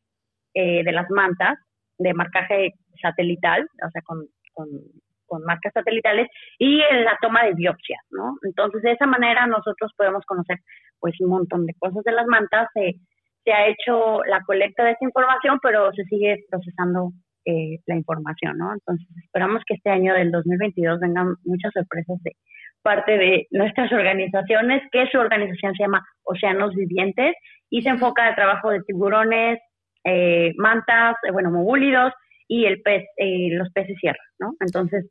[0.54, 1.58] eh, de las mantas,
[1.98, 8.00] de marcaje satelital, o sea, con, con, marcas satelitales, y en la toma de biopsia,
[8.12, 8.38] ¿no?
[8.44, 10.58] Entonces, de esa manera nosotros podemos conocer,
[11.00, 12.68] pues, un montón de cosas de las mantas.
[12.74, 17.12] se ha hecho la colecta de esa información, pero se sigue procesando
[17.46, 18.74] eh, la información, ¿no?
[18.74, 22.34] Entonces, esperamos que este año del 2022 vengan muchas sorpresas de
[22.82, 27.36] parte de nuestras organizaciones, que su organización se llama Océanos Vivientes
[27.70, 29.60] y se enfoca al trabajo de tiburones,
[30.04, 32.14] eh, mantas, eh, bueno, mogúlidos
[32.48, 34.54] y el pez, eh, los peces sierra, ¿no?
[34.62, 35.06] Entonces,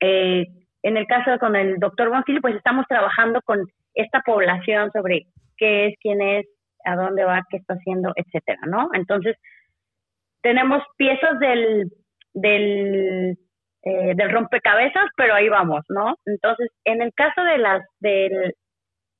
[0.00, 3.60] en el caso con el doctor Bonfil, pues estamos trabajando con
[3.94, 5.26] esta población sobre
[5.56, 6.46] qué es, quién es,
[6.84, 8.88] a dónde va, qué está haciendo, etcétera, ¿no?
[8.94, 9.36] Entonces,
[10.42, 11.90] tenemos piezas del,
[12.32, 13.36] del
[13.82, 16.16] eh, rompecabezas, pero ahí vamos, ¿no?
[16.26, 18.54] Entonces, en el caso de las del,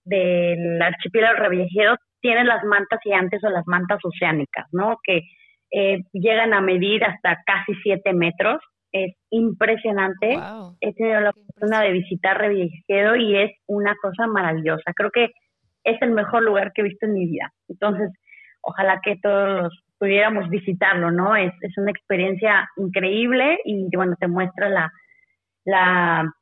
[0.04, 4.98] del archipiélago reviejero, tienen las mantas gigantes o las mantas oceánicas, ¿no?
[5.02, 5.22] Que
[5.72, 8.60] eh, llegan a medir hasta casi 7 metros.
[8.92, 10.38] Es impresionante.
[10.80, 14.92] He tenido la oportunidad de visitar Reviejero y es una cosa maravillosa.
[14.94, 15.30] Creo que
[15.84, 17.52] es el mejor lugar que he visto en mi vida.
[17.68, 18.10] Entonces,
[18.62, 21.36] ojalá que todos los pudiéramos visitarlo, ¿no?
[21.36, 24.90] Es, es una experiencia increíble y, bueno, te muestra la,
[25.64, 26.32] la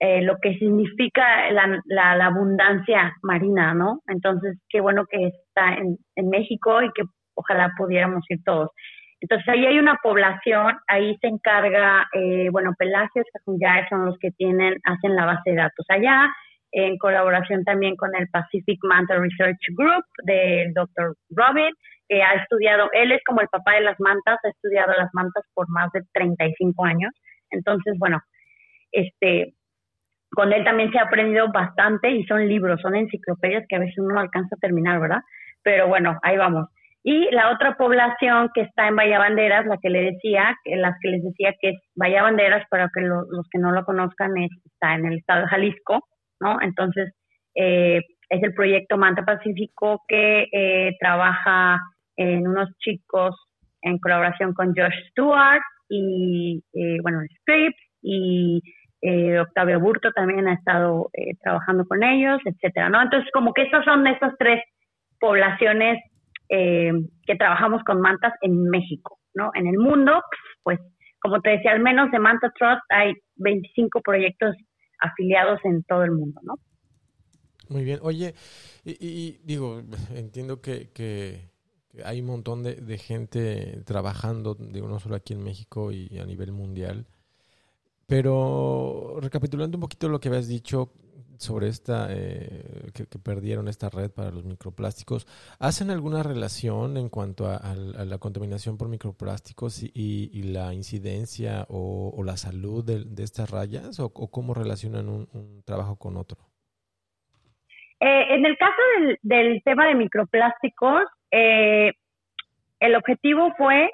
[0.00, 4.02] eh, lo que significa la, la, abundancia marina, ¿no?
[4.08, 7.02] Entonces, qué bueno que está en, en México y que
[7.34, 8.70] ojalá pudiéramos ir todos.
[9.20, 13.24] Entonces, ahí hay una población, ahí se encarga, eh, bueno, Pelagios,
[13.60, 16.28] ya son los que tienen, hacen la base de datos allá,
[16.72, 21.14] en colaboración también con el Pacific Manta Research Group del Dr.
[21.30, 21.72] Robin,
[22.08, 25.44] que ha estudiado, él es como el papá de las mantas, ha estudiado las mantas
[25.54, 27.12] por más de 35 años.
[27.50, 28.20] Entonces, bueno,
[28.92, 29.54] este,
[30.30, 33.98] con él también se ha aprendido bastante y son libros, son enciclopedias que a veces
[33.98, 35.22] uno no alcanza a terminar, ¿verdad?
[35.62, 36.68] Pero bueno, ahí vamos.
[37.08, 41.10] Y la otra población que está en Bahía Banderas, la que le decía, las que
[41.10, 45.06] les decía que es Bahía Banderas, para que los que no lo conozcan, está en
[45.06, 46.04] el estado de Jalisco,
[46.40, 46.60] ¿no?
[46.60, 47.14] Entonces,
[47.54, 51.78] eh, es el proyecto Manta Pacífico que eh, trabaja
[52.16, 53.36] en unos chicos
[53.82, 58.60] en colaboración con Josh Stewart y, eh, bueno, Scripps y
[59.40, 63.00] Octavio Burto también ha estado trabajando con ellos, etcétera, ¿no?
[63.00, 64.60] Entonces, como que esas son esas tres
[65.20, 66.02] poblaciones
[66.48, 66.92] eh,
[67.26, 69.50] que trabajamos con mantas en México, ¿no?
[69.54, 70.22] En el mundo,
[70.62, 70.78] pues,
[71.20, 74.54] como te decía, al menos de Manta Trust hay 25 proyectos
[75.00, 76.54] afiliados en todo el mundo, ¿no?
[77.68, 77.98] Muy bien.
[78.02, 78.34] Oye,
[78.84, 79.82] y, digo,
[80.14, 81.50] entiendo que, que,
[82.04, 86.26] hay un montón de, de, gente trabajando, digo, no solo aquí en México y a
[86.26, 87.06] nivel mundial,
[88.06, 90.92] pero recapitulando un poquito lo que habías dicho,
[91.38, 95.26] sobre esta, eh, que, perdieron esta red para los microplásticos,
[95.58, 102.36] ¿hacen alguna relación en cuanto a, la contaminación por microplásticos y, la incidencia o, la
[102.36, 104.00] salud de, estas rayas?
[104.00, 106.38] ¿O, cómo relacionan un, trabajo con otro?
[108.00, 108.82] Eh, en el caso
[109.22, 111.92] del, tema de microplásticos, eh,
[112.80, 113.90] el objetivo fue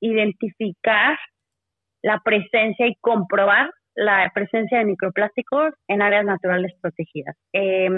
[0.00, 1.18] identificar
[2.02, 7.36] la presencia y comprobar la presencia de microplásticos en áreas naturales protegidas.
[7.52, 7.90] Eh,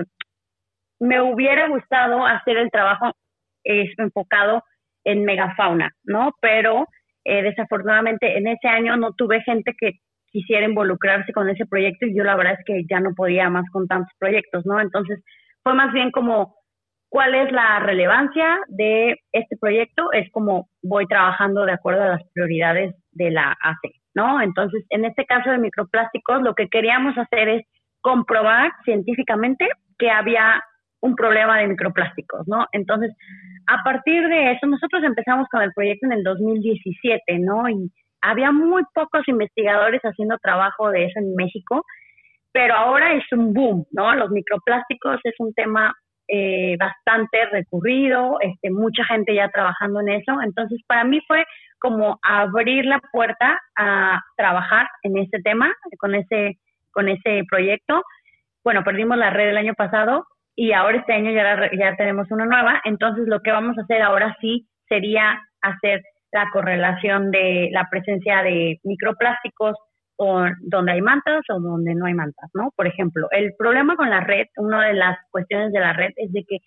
[1.01, 3.13] me hubiera gustado hacer el trabajo
[3.65, 4.63] enfocado
[5.05, 6.33] en megafauna, ¿no?
[6.41, 6.87] Pero
[7.25, 9.93] eh, desafortunadamente en ese año no tuve gente que
[10.31, 13.65] quisiera involucrarse con ese proyecto y yo la verdad es que ya no podía más
[13.73, 14.81] con tantos proyectos, ¿no?
[14.81, 15.23] Entonces
[15.63, 16.55] fue más bien como
[17.09, 22.23] cuál es la relevancia de este proyecto, es como voy trabajando de acuerdo a las
[22.33, 24.41] prioridades de la AC, ¿no?
[24.41, 27.67] Entonces, en este caso de microplásticos, lo que queríamos hacer es
[28.01, 30.63] comprobar científicamente que había
[31.01, 32.67] un problema de microplásticos, ¿no?
[32.73, 33.13] Entonces,
[33.67, 37.69] a partir de eso, nosotros empezamos con el proyecto en el 2017, ¿no?
[37.69, 41.85] Y había muy pocos investigadores haciendo trabajo de eso en México,
[42.53, 44.15] pero ahora es un boom, ¿no?
[44.15, 45.95] Los microplásticos es un tema
[46.29, 50.33] eh, bastante recurrido, este, mucha gente ya trabajando en eso.
[50.43, 51.45] Entonces, para mí fue
[51.79, 56.59] como abrir la puerta a trabajar en ese tema, con ese,
[56.93, 58.03] con ese proyecto.
[58.65, 62.47] Bueno, perdimos la red el año pasado y ahora este año ya, ya tenemos una
[62.47, 62.81] nueva.
[62.85, 68.43] Entonces, lo que vamos a hacer ahora sí sería hacer la correlación de la presencia
[68.43, 69.77] de microplásticos
[70.17, 72.71] o donde hay mantas o donde no hay mantas, ¿no?
[72.75, 76.33] Por ejemplo, el problema con la red, una de las cuestiones de la red es
[76.33, 76.59] de que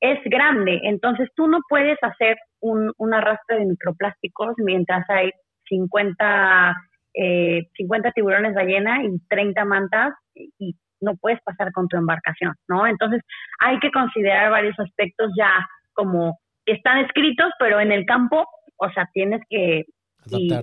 [0.00, 5.30] es grande, entonces tú no puedes hacer un, un arrastre de microplásticos mientras hay
[5.68, 6.74] 50,
[7.14, 12.86] eh, 50 tiburones ballena y 30 mantas y no puedes pasar con tu embarcación, ¿no?
[12.86, 13.22] Entonces
[13.60, 15.50] hay que considerar varios aspectos ya
[15.92, 19.84] como que están escritos, pero en el campo, o sea, tienes que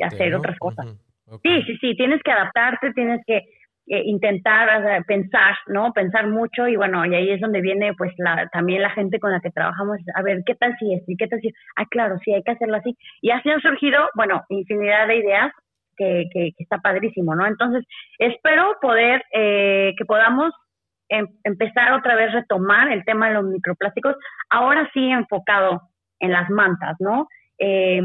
[0.04, 0.88] hacer otras cosas.
[1.44, 3.38] Sí, sí, sí, tienes que adaptarte, tienes que
[3.88, 5.92] eh, intentar pensar, ¿no?
[5.94, 9.32] Pensar mucho y bueno, y ahí es donde viene pues la, también la gente con
[9.32, 11.04] la que trabajamos, a ver, ¿qué tal si es?
[11.08, 11.52] ¿Y qué tal si?
[11.76, 12.96] Ah, claro, sí, hay que hacerlo así.
[13.22, 15.52] Y así han surgido, bueno, infinidad de ideas
[15.98, 17.46] que, que, está padrísimo, ¿no?
[17.46, 17.86] Entonces,
[18.18, 20.52] espero poder, eh, que podamos
[21.10, 24.16] em, empezar otra vez retomar el tema de los microplásticos,
[24.50, 25.82] ahora sí enfocado
[26.20, 27.28] en las mantas, ¿no?
[27.58, 28.02] Eh,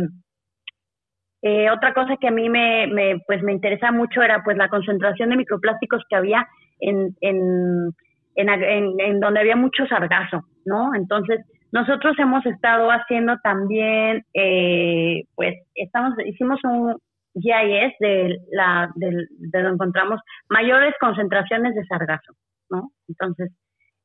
[1.42, 4.68] eh, otra cosa que a mí me, me, pues me interesa mucho era pues la
[4.68, 6.46] concentración de microplásticos que había
[6.80, 7.94] en, en,
[8.34, 10.94] en, donde había mucho sargazo, ¿no?
[10.94, 11.40] Entonces,
[11.72, 16.96] nosotros hemos estado haciendo también, eh, pues, estamos, hicimos un
[17.34, 22.32] GIS de la, de, de donde encontramos mayores concentraciones de sargazo,
[22.70, 22.90] ¿no?
[23.08, 23.52] Entonces,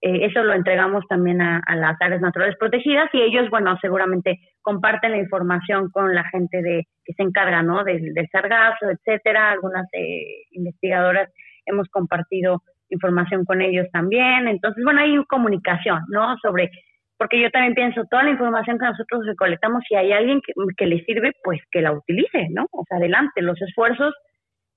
[0.01, 5.11] eh, eso lo entregamos también a, las áreas naturales protegidas y ellos, bueno, seguramente comparten
[5.11, 7.83] la información con la gente de que se encarga, ¿no?
[7.83, 9.51] Del, sargazo, etcétera.
[9.51, 11.29] Algunas eh, investigadoras
[11.67, 14.47] hemos compartido información con ellos también.
[14.47, 16.35] Entonces, bueno, hay comunicación, ¿no?
[16.41, 16.71] Sobre,
[17.17, 20.87] porque yo también pienso, toda la información que nosotros recolectamos, si hay alguien que, que
[20.87, 22.65] le sirve, pues que la utilice, ¿no?
[22.71, 24.15] O sea, adelante, los esfuerzos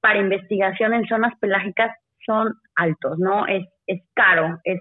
[0.03, 3.47] para investigación en zonas pelágicas son altos, ¿no?
[3.47, 4.81] Es es caro, es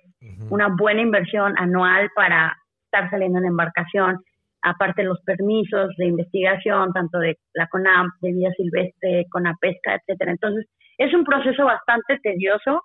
[0.49, 2.55] una buena inversión anual para
[2.86, 4.19] estar saliendo en embarcación,
[4.61, 10.32] aparte los permisos de investigación, tanto de la CONAM, de vida silvestre, CONAPESCA, etcétera.
[10.32, 10.65] Entonces,
[10.97, 12.84] es un proceso bastante tedioso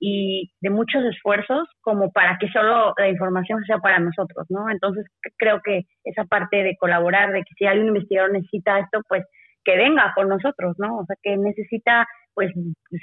[0.00, 4.70] y de muchos esfuerzos como para que solo la información sea para nosotros, ¿no?
[4.70, 5.04] Entonces,
[5.36, 9.24] creo que esa parte de colaborar, de que si algún investigador necesita esto, pues
[9.64, 10.98] que venga por nosotros, ¿no?
[10.98, 12.06] O sea, que necesita
[12.38, 12.52] pues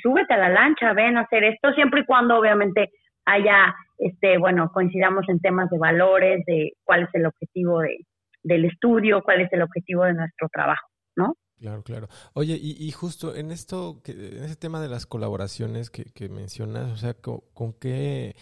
[0.01, 2.89] súbete a la lancha, ven a hacer esto, siempre y cuando obviamente
[3.25, 8.05] haya, este, bueno, coincidamos en temas de valores, de cuál es el objetivo de,
[8.43, 11.35] del estudio, cuál es el objetivo de nuestro trabajo, ¿no?
[11.57, 12.07] Claro, claro.
[12.33, 16.97] Oye, y, justo en esto, que, en ese tema de las colaboraciones que, mencionas, o
[16.97, 18.35] sea, ¿con, qué,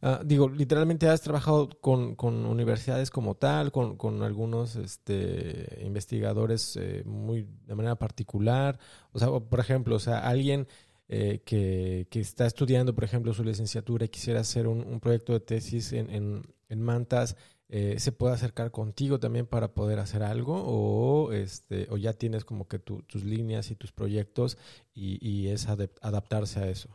[0.00, 6.76] ah, digo, literalmente has trabajado con, con universidades como tal, con, con algunos este, investigadores
[6.76, 8.78] eh, muy de manera particular,
[9.12, 10.66] o sea, por ejemplo, o sea, alguien
[11.14, 15.40] eh, que, que, está estudiando, por ejemplo, su licenciatura y quisiera hacer un, proyecto de
[15.40, 17.36] tesis en, en, en mantas,
[17.70, 22.44] eh, se puede acercar contigo también para poder hacer algo o este o ya tienes
[22.44, 24.58] como que tus líneas y tus proyectos
[24.94, 26.90] y, es adaptarse a eso.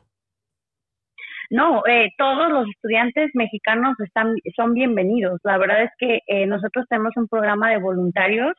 [1.50, 5.40] No eh, todos los estudiantes mexicanos están son bienvenidos.
[5.44, 8.54] La verdad es que eh, nosotros tenemos un programa de voluntarios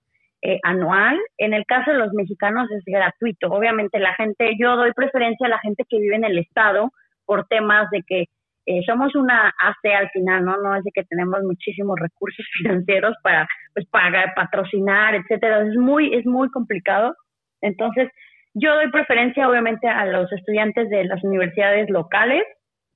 [0.62, 5.46] anual en el caso de los mexicanos es gratuito obviamente la gente yo doy preferencia
[5.46, 6.90] a la gente que vive en el estado
[7.26, 8.24] por temas de que
[8.66, 10.56] eh, somos una AC al final, ¿no?
[10.58, 15.62] No es de que tenemos muchísimos recursos financieros para, pues, pagar, patrocinar, etcétera.
[15.62, 17.14] Es muy, es muy complicado.
[17.62, 18.08] Entonces,
[18.54, 22.44] yo doy preferencia, obviamente, a los estudiantes de las universidades locales.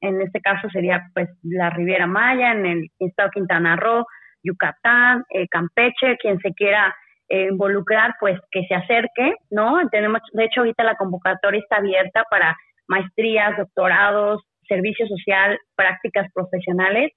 [0.00, 4.04] En este caso sería, pues, la Riviera Maya, en el estado Quintana Roo,
[4.42, 6.94] Yucatán, eh, Campeche, quien se quiera
[7.28, 9.78] eh, involucrar, pues, que se acerque, ¿no?
[9.90, 12.56] Tenemos, de hecho, ahorita la convocatoria está abierta para
[12.86, 17.12] maestrías, doctorados, servicio social, prácticas profesionales,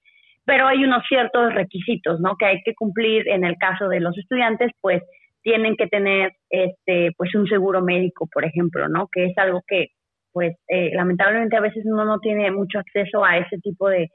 [0.46, 2.36] pero hay unos ciertos requisitos, ¿no?
[2.38, 5.04] Que hay que cumplir en el caso de los estudiantes, pues
[5.42, 9.08] tienen que tener, este, pues un seguro médico, por ejemplo, ¿no?
[9.12, 9.88] Que es algo que,
[10.32, 14.10] pues, eh, lamentablemente a veces uno no tiene mucho acceso a ese tipo de,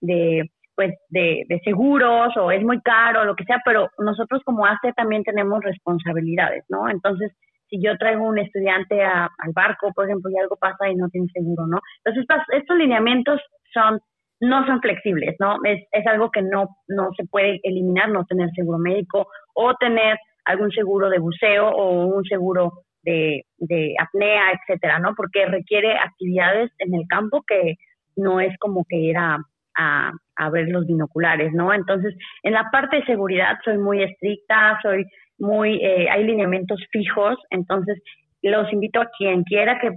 [0.00, 4.66] de pues, de, de seguros o es muy caro, lo que sea, pero nosotros como
[4.66, 6.88] ACE también tenemos responsabilidades, ¿no?
[6.88, 7.32] Entonces,
[7.68, 11.28] si yo traigo un estudiante al barco, por ejemplo, y algo pasa y no tiene
[11.32, 11.80] seguro, ¿no?
[12.04, 13.40] Entonces, estos, lineamientos
[13.72, 14.00] son
[14.40, 15.56] no son flexibles, ¿no?
[15.64, 20.18] Es, es algo que no, no se puede eliminar, no tener seguro médico o tener
[20.44, 22.72] algún seguro de buceo o un seguro
[23.02, 25.14] de, de apnea, etcétera, ¿no?
[25.16, 27.76] Porque requiere actividades en el campo que
[28.16, 29.16] no es como que ir
[29.76, 31.72] a, a, ver los binoculares, ¿no?
[31.72, 35.04] Entonces, en la parte de seguridad soy muy estricta, soy
[35.38, 38.00] muy, eh, hay lineamientos fijos, entonces
[38.42, 39.90] los invito a quien quiera que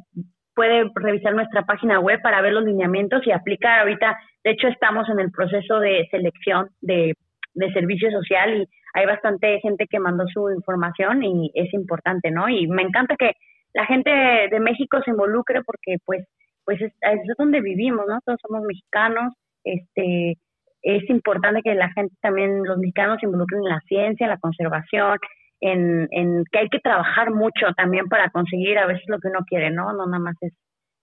[0.55, 5.07] puede revisar nuestra página web para ver los lineamientos y aplicar ahorita, de hecho estamos
[5.09, 7.13] en el proceso de selección de,
[7.53, 12.49] de servicio social y hay bastante gente que mandó su información y es importante, ¿no?
[12.49, 13.33] Y me encanta que
[13.73, 16.25] la gente de México se involucre porque pues
[16.67, 18.19] pues es, es donde vivimos, ¿no?
[18.25, 19.33] Todos somos mexicanos,
[19.73, 20.37] este
[20.81, 24.37] es importante que la gente también, los mexicanos se involucren en la ciencia, en la
[24.37, 25.17] conservación,
[25.59, 29.39] en, en que hay que trabajar mucho también para conseguir a veces lo que uno
[29.47, 29.91] quiere, ¿no?
[29.93, 30.53] No nada más es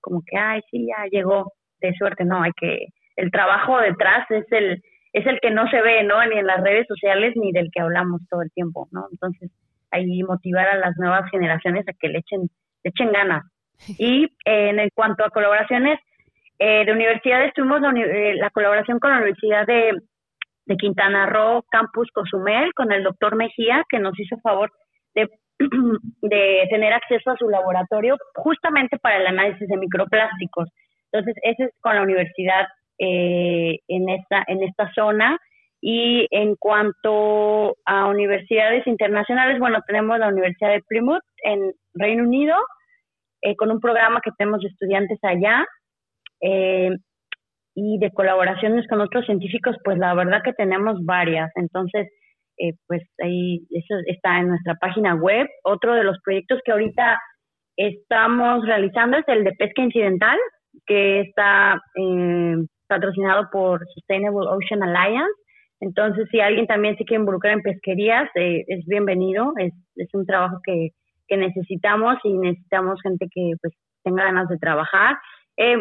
[0.01, 2.87] como que, ay, sí, ya llegó de suerte, no, hay que,
[3.17, 6.25] el trabajo detrás es el, es el que no se ve, ¿no?
[6.27, 9.07] Ni en las redes sociales ni del que hablamos todo el tiempo, ¿no?
[9.11, 9.51] Entonces,
[9.91, 12.43] ahí motivar a las nuevas generaciones a que le echen,
[12.83, 13.45] le echen ganas.
[13.99, 15.99] Y en cuanto a colaboraciones,
[16.59, 19.93] eh, de universidades tuvimos la, eh, la, colaboración con la Universidad de,
[20.79, 24.71] Quintana Roo, Campus Cozumel, con el doctor Mejía, que nos hizo favor
[25.15, 30.69] de, tener acceso a su laboratorio justamente para el análisis de microplásticos.
[31.13, 32.67] Entonces, ese es con la universidad
[32.99, 35.39] eh, en, esta, en esta zona.
[35.81, 42.57] Y en cuanto a universidades internacionales, bueno, tenemos la Universidad de Plymouth en Reino Unido,
[43.43, 45.67] eh, con un programa que tenemos estudiantes allá,
[46.45, 46.91] eh,
[47.75, 51.51] y de colaboraciones con otros científicos, pues la verdad que tenemos varias.
[51.57, 52.09] Entonces,
[52.59, 55.49] eh, pues ahí eso está en nuestra página web.
[55.65, 57.19] Otro de los proyectos que ahorita
[57.77, 60.39] estamos realizando es el de pesca incidental,
[60.87, 65.35] que está eh, patrocinado por Sustainable Ocean Alliance.
[65.81, 69.53] Entonces, si alguien también se quiere involucrar en pesquerías, es bienvenido.
[69.59, 70.91] Es, es un trabajo que,
[71.27, 73.75] que necesitamos y necesitamos gente que pues
[74.05, 75.17] tenga ganas de trabajar
[75.57, 75.77] eh,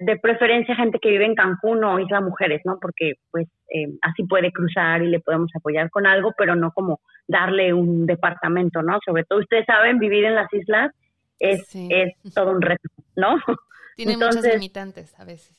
[0.00, 2.78] de preferencia gente que vive en Cancún o Isla Mujeres, ¿no?
[2.80, 7.00] Porque pues eh, así puede cruzar y le podemos apoyar con algo, pero no como
[7.28, 8.98] darle un departamento, ¿no?
[9.04, 10.92] Sobre todo ustedes saben, vivir en las islas
[11.38, 13.36] es, es todo un reto, ¿no?
[13.96, 15.58] Tiene muchas limitantes a veces.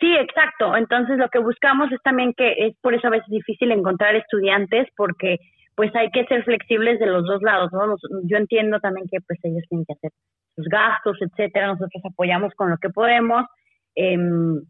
[0.00, 0.76] Sí, exacto.
[0.76, 4.88] Entonces lo que buscamos es también que es por eso a veces difícil encontrar estudiantes
[4.96, 5.38] porque
[5.76, 7.94] pues hay que ser flexibles de los dos lados, ¿no?
[8.24, 10.10] Yo entiendo también que pues ellos tienen que hacer
[10.56, 13.44] sus gastos, etcétera, nosotros apoyamos con lo que podemos,
[13.94, 14.60] em,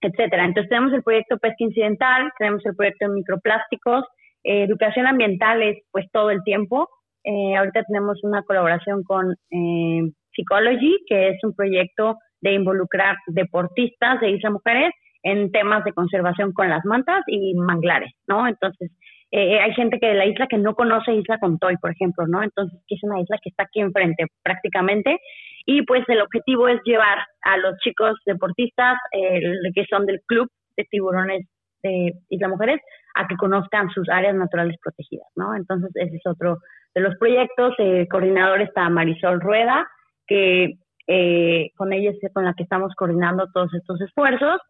[0.00, 0.44] etcétera.
[0.44, 4.04] Entonces tenemos el proyecto Pesca Incidental, tenemos el proyecto de microplásticos,
[4.44, 6.88] eh, educación ambiental es pues todo el tiempo.
[7.24, 14.20] Eh, ahorita tenemos una colaboración con eh, Psychology, que es un proyecto de involucrar deportistas
[14.20, 18.46] de Isla Mujeres en temas de conservación con las mantas y manglares, ¿no?
[18.46, 18.92] Entonces,
[19.30, 22.42] eh, hay gente que de la isla que no conoce Isla Contoy, por ejemplo, ¿no?
[22.42, 25.18] Entonces, que es una isla que está aquí enfrente prácticamente.
[25.66, 30.84] Y pues el objetivo es llevar a los chicos deportistas que son del club de
[30.84, 31.44] tiburones
[31.82, 32.80] de Isla Mujeres
[33.16, 35.56] a que conozcan sus áreas naturales protegidas, ¿no?
[35.56, 36.58] Entonces, ese es otro
[36.94, 37.74] de los proyectos.
[37.78, 39.88] El coordinador está Marisol Rueda,
[40.26, 40.74] que
[41.06, 44.60] eh, con ella es con la que estamos coordinando todos estos esfuerzos.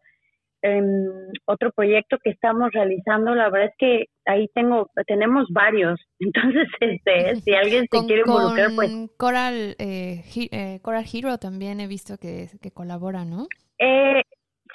[0.63, 1.07] Em,
[1.45, 5.99] otro proyecto que estamos realizando, la verdad es que ahí tengo, tenemos varios.
[6.19, 8.91] Entonces, este, si alguien se quiere involucrar, pues.
[9.17, 13.47] Coral, eh, eh, Coral Hero también he visto que, que colabora, ¿no?
[13.79, 14.23] Eh,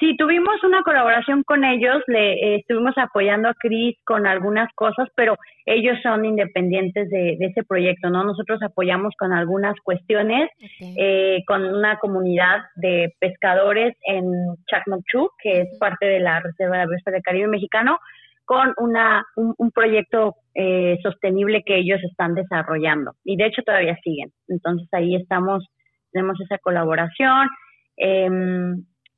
[0.02, 5.08] Sí, tuvimos una colaboración con ellos, le eh, estuvimos apoyando a Cris con algunas cosas,
[5.14, 8.24] pero ellos son independientes de, ese proyecto, ¿no?
[8.24, 10.50] Nosotros apoyamos con algunas cuestiones,
[10.80, 14.24] eh, con una comunidad de pescadores en
[14.66, 18.00] Chacmochú, que es parte de la Reserva de Aves del Caribe Mexicano,
[18.44, 23.12] con una, un, proyecto eh, sostenible que ellos están desarrollando.
[23.22, 24.32] Y de hecho todavía siguen.
[24.48, 25.64] Entonces ahí estamos,
[26.10, 27.48] tenemos esa colaboración.
[27.96, 28.28] Eh,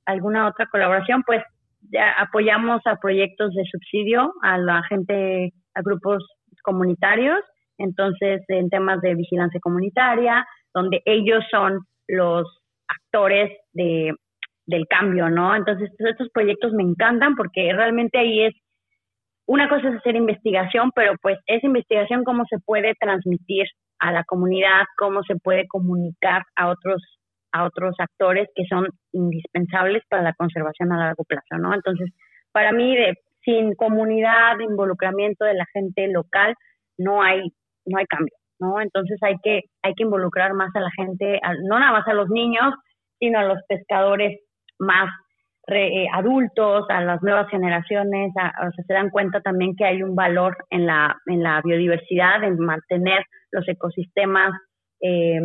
[0.07, 1.43] alguna otra colaboración, pues
[1.93, 6.25] ya apoyamos a proyectos de subsidio a la gente, a grupos
[6.63, 7.41] comunitarios,
[7.79, 12.47] entonces en temas de vigilancia comunitaria, donde ellos son los
[12.89, 14.13] actores de,
[14.67, 15.55] del cambio, ¿no?
[15.55, 18.55] Entonces estos proyectos me encantan porque realmente ahí es,
[19.47, 23.67] una cosa es hacer investigación, pero pues esa investigación cómo se puede transmitir
[23.99, 27.03] a la comunidad, cómo se puede comunicar a otros
[27.55, 31.73] a otros actores que son indispensables para la conservación a largo plazo, ¿no?
[31.73, 32.11] Entonces,
[32.53, 36.55] para mí, de, sin comunidad, involucramiento de la gente local,
[36.99, 37.43] no hay,
[37.87, 38.81] no hay cambio, ¿no?
[38.81, 42.29] Entonces hay que, hay que involucrar más a la gente, no nada más a los
[42.29, 42.75] niños,
[43.21, 44.41] sino a los pescadores
[44.81, 45.09] más
[45.69, 50.17] eh, adultos, a las nuevas generaciones, o sea, se dan cuenta también que hay un
[50.17, 54.53] valor en la, en la biodiversidad, en mantener los ecosistemas
[55.01, 55.41] eh,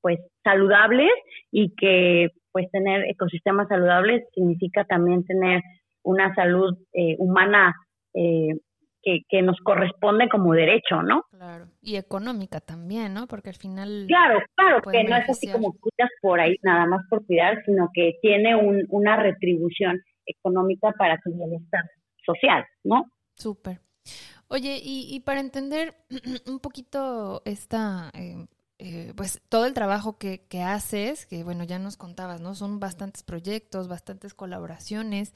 [0.00, 1.10] pues saludables
[1.50, 5.62] y que pues tener ecosistemas saludables significa también tener
[6.02, 7.74] una salud eh, humana
[8.14, 8.58] eh,
[9.02, 11.24] que, que, nos corresponde como derecho, ¿no?
[11.30, 13.26] Claro, y económica también, ¿no?
[13.26, 14.04] Porque al final...
[14.08, 17.88] Claro, claro, que no es así como cuidas por ahí nada más por cuidar, sino
[17.94, 21.82] que tiene un, una retribución económica para tu bienestar
[22.26, 23.06] social, ¿no?
[23.36, 23.80] Súper.
[24.48, 25.94] Oye, y, y, para entender
[26.46, 28.46] un poquito esta eh,
[28.82, 32.54] eh, pues todo el trabajo que, que, haces, que bueno, ya nos contabas, ¿no?
[32.54, 35.34] Son bastantes proyectos, bastantes colaboraciones,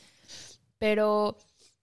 [0.79, 1.37] pero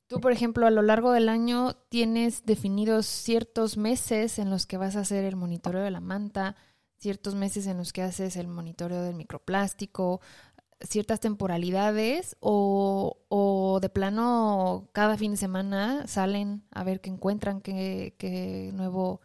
[0.07, 4.77] tú, por ejemplo, a lo largo del año tienes definidos ciertos meses en los que
[4.77, 6.55] vas a hacer el monitoreo de la manta,
[6.97, 10.19] ciertos meses en los que haces el monitoreo del microplástico,
[10.79, 17.61] ciertas temporalidades o, o de plano cada fin de semana salen a ver qué encuentran,
[17.61, 19.21] qué, qué nuevo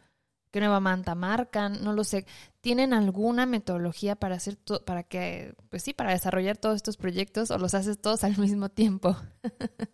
[0.57, 2.25] qué nueva manta marcan, no lo sé.
[2.63, 4.55] ¿Tienen alguna metodología para hacer
[4.87, 8.71] para que, pues sí, para desarrollar todos estos proyectos o los haces todos al mismo
[8.71, 9.17] tiempo?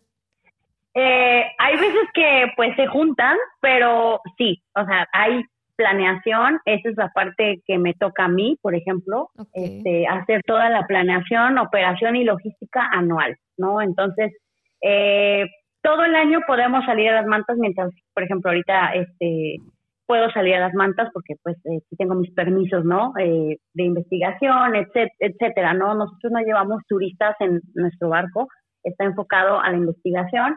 [0.94, 5.42] eh, hay veces que pues se juntan, pero sí, o sea, hay
[5.74, 10.70] planeación, esa es la parte que me toca a mí, por ejemplo, este, hacer toda
[10.70, 13.82] la planeación, operación y logística anual, ¿no?
[13.82, 14.30] Entonces,
[14.80, 15.44] eh,
[15.82, 19.56] todo el año podemos salir a las mantas mientras, por ejemplo, ahorita este
[20.06, 23.12] puedo salir a las mantas porque pues eh, tengo mis permisos, ¿no?
[23.18, 25.94] Eh, de investigación, etcétera, ¿no?
[25.94, 28.48] Nosotros no llevamos turistas en nuestro barco,
[28.82, 30.56] está enfocado a la investigación,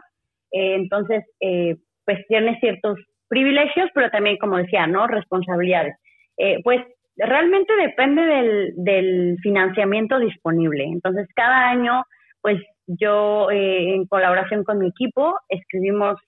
[0.52, 5.06] eh, entonces eh, pues tiene ciertos privilegios, pero también, como decía, ¿no?
[5.06, 5.94] Responsabilidades.
[6.62, 6.80] pues
[7.16, 10.84] realmente depende del, del financiamiento disponible.
[10.84, 12.04] Entonces, cada año,
[12.42, 16.20] pues yo, en colaboración con mi equipo, escribimos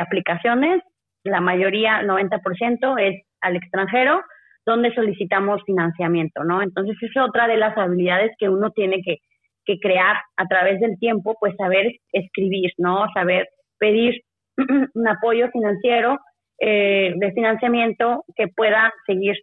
[0.00, 0.82] aplicaciones
[1.24, 4.22] la mayoría, 90%, es al extranjero,
[4.64, 6.62] donde solicitamos financiamiento, ¿no?
[6.62, 9.18] Entonces, es otra de las habilidades que uno tiene que,
[9.64, 13.06] que crear a través del tiempo, pues saber escribir, ¿no?
[13.14, 13.48] Saber
[13.78, 14.22] pedir
[14.94, 16.18] un apoyo financiero
[16.60, 19.36] eh, de financiamiento que pueda seguir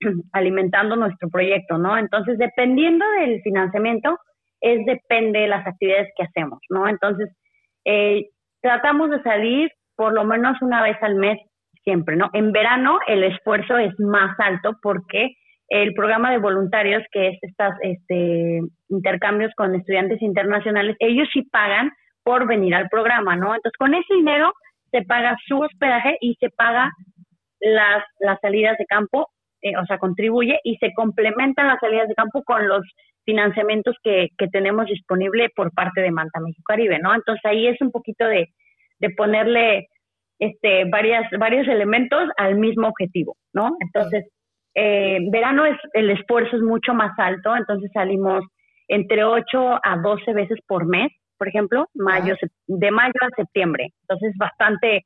[0.32, 1.98] alimentando nuestro proyecto, ¿no?
[1.98, 4.18] Entonces, dependiendo del financiamiento,
[4.60, 6.86] es depende de las actividades que hacemos, ¿no?
[6.86, 7.28] Entonces,
[7.84, 8.28] eh,
[8.60, 11.38] tratamos de salir por lo menos una vez al mes
[11.84, 12.30] siempre, ¿no?
[12.32, 15.34] En verano el esfuerzo es más alto porque
[15.68, 21.90] el programa de voluntarios, que es estas este, intercambios con estudiantes internacionales, ellos sí pagan
[22.22, 23.54] por venir al programa, ¿no?
[23.54, 24.54] Entonces, con ese dinero
[24.90, 26.90] se paga su hospedaje y se paga
[27.60, 29.28] las, las salidas de campo,
[29.60, 32.90] eh, o sea, contribuye y se complementan las salidas de campo con los
[33.26, 37.14] financiamientos que, que tenemos disponible por parte de Manta México Caribe, ¿no?
[37.14, 38.48] Entonces ahí es un poquito de,
[39.00, 39.88] de ponerle
[40.38, 43.76] este, varias, varios elementos al mismo objetivo, ¿no?
[43.80, 44.26] Entonces,
[44.74, 48.44] eh, verano es, el esfuerzo es mucho más alto, entonces salimos
[48.88, 52.34] entre 8 a 12 veces por mes, por ejemplo, mayo,
[52.66, 53.88] de mayo a septiembre.
[54.02, 55.04] Entonces, bastante,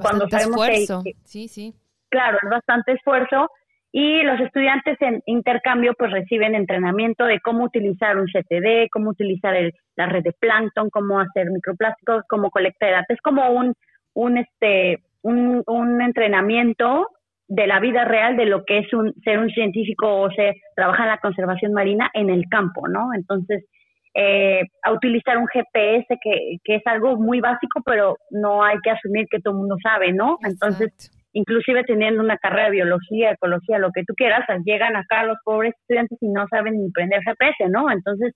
[0.00, 1.02] cuando sabemos esfuerzo.
[1.24, 1.74] sí, sí.
[2.10, 3.48] Claro, es bastante esfuerzo
[3.96, 9.54] y los estudiantes en intercambio pues reciben entrenamiento de cómo utilizar un CTD, cómo utilizar
[9.54, 13.10] el, la red de plancton, cómo hacer microplásticos, cómo colectar datos.
[13.10, 13.72] Es como un,
[14.14, 17.06] un, este, un, entrenamiento
[17.46, 21.06] de la vida real de lo que es un, ser un científico o ser, trabajar
[21.06, 23.14] en la conservación marina en el campo, ¿no?
[23.14, 23.64] Entonces,
[24.12, 28.90] eh, a utilizar un GPS que, que, es algo muy básico, pero no hay que
[28.90, 30.38] asumir que todo el mundo sabe, ¿no?
[30.42, 35.36] Entonces, inclusive teniendo una carrera de biología, ecología, lo que tú quieras, llegan acá los
[35.44, 37.90] pobres estudiantes y no saben ni prender GPS, ¿no?
[37.90, 38.32] Entonces,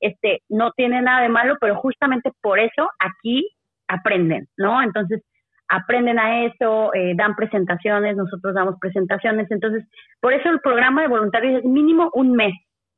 [0.00, 3.48] este, no tiene nada de malo, pero justamente por eso aquí
[3.88, 4.82] aprenden, ¿no?
[4.82, 5.22] Entonces,
[5.68, 9.84] aprenden a eso, eh, dan presentaciones, nosotros damos presentaciones, entonces,
[10.20, 12.52] por eso el programa de voluntarios es mínimo un mes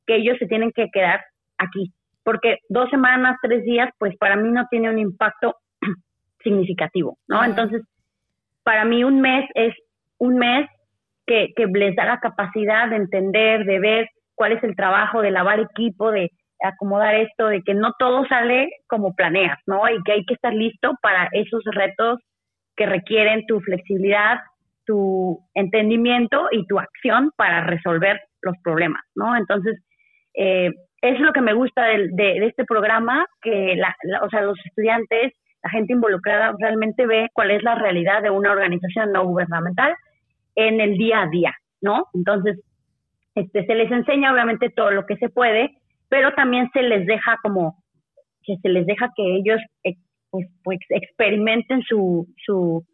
[0.05, 1.21] que ellos se tienen que quedar
[1.57, 1.93] aquí,
[2.23, 5.55] porque dos semanas, tres días, pues para mí no tiene un impacto
[6.43, 7.43] significativo, ¿no?
[7.45, 7.81] Entonces,
[8.65, 9.73] para mí un mes es
[10.17, 10.67] un mes
[11.25, 15.31] que, que les da la capacidad de entender, de ver cuál es el trabajo, de
[15.31, 16.31] lavar equipo, de
[16.63, 19.87] acomodar esto, de que no todo sale como planeas, ¿no?
[19.89, 22.19] Y que hay que estar listo para esos retos
[22.75, 24.39] que requieren tu flexibilidad,
[24.85, 29.35] tu entendimiento y tu acción para resolver los problemas, ¿no?
[29.35, 29.79] Entonces,
[30.33, 34.57] eh, es lo que me gusta de, de, este programa, que la, o sea, los
[34.65, 35.33] estudiantes,
[35.65, 39.95] la gente involucrada realmente ve cuál es la realidad de una organización no gubernamental
[40.53, 42.05] en el día a día, ¿no?
[42.13, 42.61] Entonces,
[43.33, 45.71] este, se les enseña obviamente todo lo que se puede,
[46.07, 47.83] pero también se les deja como,
[48.43, 49.95] que se les deja que ellos eh,
[50.29, 52.85] pues, pues experimenten su, su,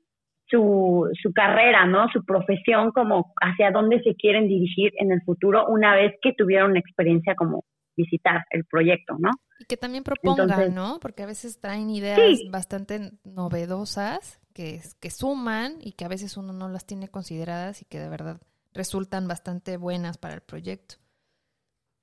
[0.46, 2.08] su, su carrera, ¿no?
[2.08, 6.78] Su profesión, como hacia dónde se quieren dirigir en el futuro una vez que tuvieron
[6.78, 7.66] experiencia como
[7.96, 9.30] visitar el proyecto, ¿no?
[9.60, 11.00] Y que también propongan, ¿no?
[11.02, 12.20] Porque a veces traen ideas
[12.52, 17.86] bastante novedosas que, que suman y que a veces uno no las tiene consideradas y
[17.86, 18.42] que de verdad
[18.74, 20.96] resultan bastante buenas para el proyecto.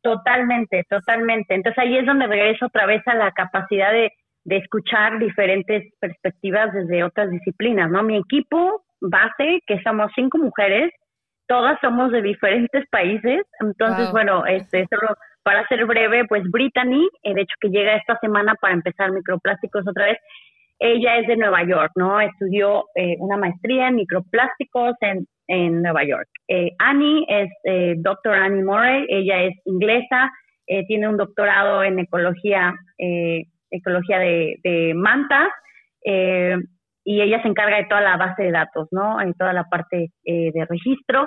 [0.03, 1.55] Totalmente, totalmente.
[1.55, 4.13] Entonces ahí es donde regreso otra vez a la capacidad de
[4.49, 8.03] de escuchar diferentes perspectivas desde otras disciplinas, ¿no?
[8.03, 10.91] Mi equipo base, que somos cinco mujeres,
[11.47, 15.15] todas somos de diferentes países, entonces, bueno, este, solo
[15.49, 19.83] para ser breve, pues Brittany, eh, de hecho que llega esta semana para empezar microplásticos
[19.89, 20.19] otra vez,
[20.79, 22.21] ella es de Nueva York, ¿no?
[22.21, 26.29] Estudió eh, una maestría en microplásticos en, en Nueva York.
[26.49, 30.31] Eh, Annie es eh, doctor Annie Morey, ella es inglesa,
[30.87, 32.75] tiene un doctorado en ecología
[33.71, 35.49] ecología de, de mantas,
[36.05, 39.19] y ella se encarga de toda la base de datos, ¿no?
[39.19, 41.27] En toda la parte de registro.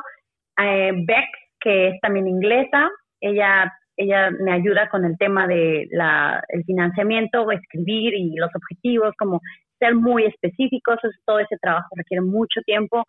[0.56, 2.88] Beck, que es también inglesa,
[3.20, 3.72] ella,
[4.02, 9.40] ella me ayuda con el tema de la, el financiamiento, escribir y los objetivos, como
[9.80, 13.06] ser muy específicos, todo ese trabajo requiere mucho tiempo.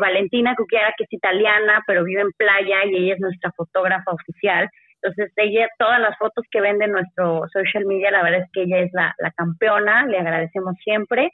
[0.00, 4.68] Valentina Cuquiara, que es italiana, pero vive en playa y ella es nuestra fotógrafa oficial,
[5.00, 8.62] entonces, ella, todas las fotos que vende en nuestro social media, la verdad es que
[8.62, 11.30] ella es la, campeona, le agradecemos siempre.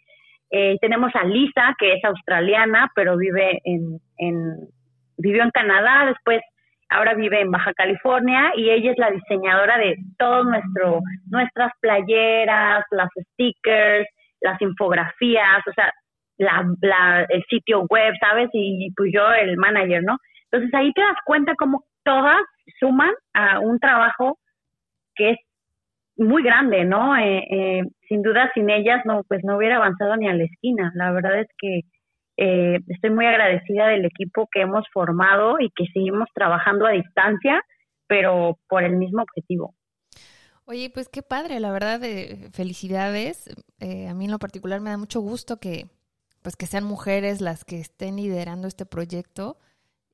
[0.51, 4.69] Eh, tenemos a Lisa, que es australiana, pero vive en, en,
[5.17, 6.43] vivió en Canadá, después
[6.95, 12.85] ahora vive en Baja California y ella es la diseñadora de todo nuestro, nuestras playeras,
[12.91, 14.07] las stickers,
[14.41, 15.93] las infografías, o sea,
[16.39, 18.49] la, el sitio web, ¿sabes?
[18.53, 20.19] Y pues yo el manager, ¿no?
[20.51, 22.41] Entonces ahí te das cuenta cómo todas
[22.79, 24.39] suman a un trabajo
[25.15, 25.39] que es
[26.17, 27.17] muy grande, ¿no?
[27.17, 30.93] Eh, eh, sin duda, sin ellas, no, pues no hubiera avanzado ni a la esquina.
[30.95, 31.81] La verdad es que
[32.37, 37.63] eh, estoy muy agradecida del equipo que hemos formado y que seguimos trabajando a distancia,
[38.07, 39.75] pero por el mismo objetivo.
[40.67, 42.01] Oye, pues qué padre, la verdad,
[42.53, 43.55] felicidades.
[43.81, 45.87] a mí en lo particular me da mucho gusto que,
[46.43, 49.59] pues que sean mujeres las que estén liderando este proyecto.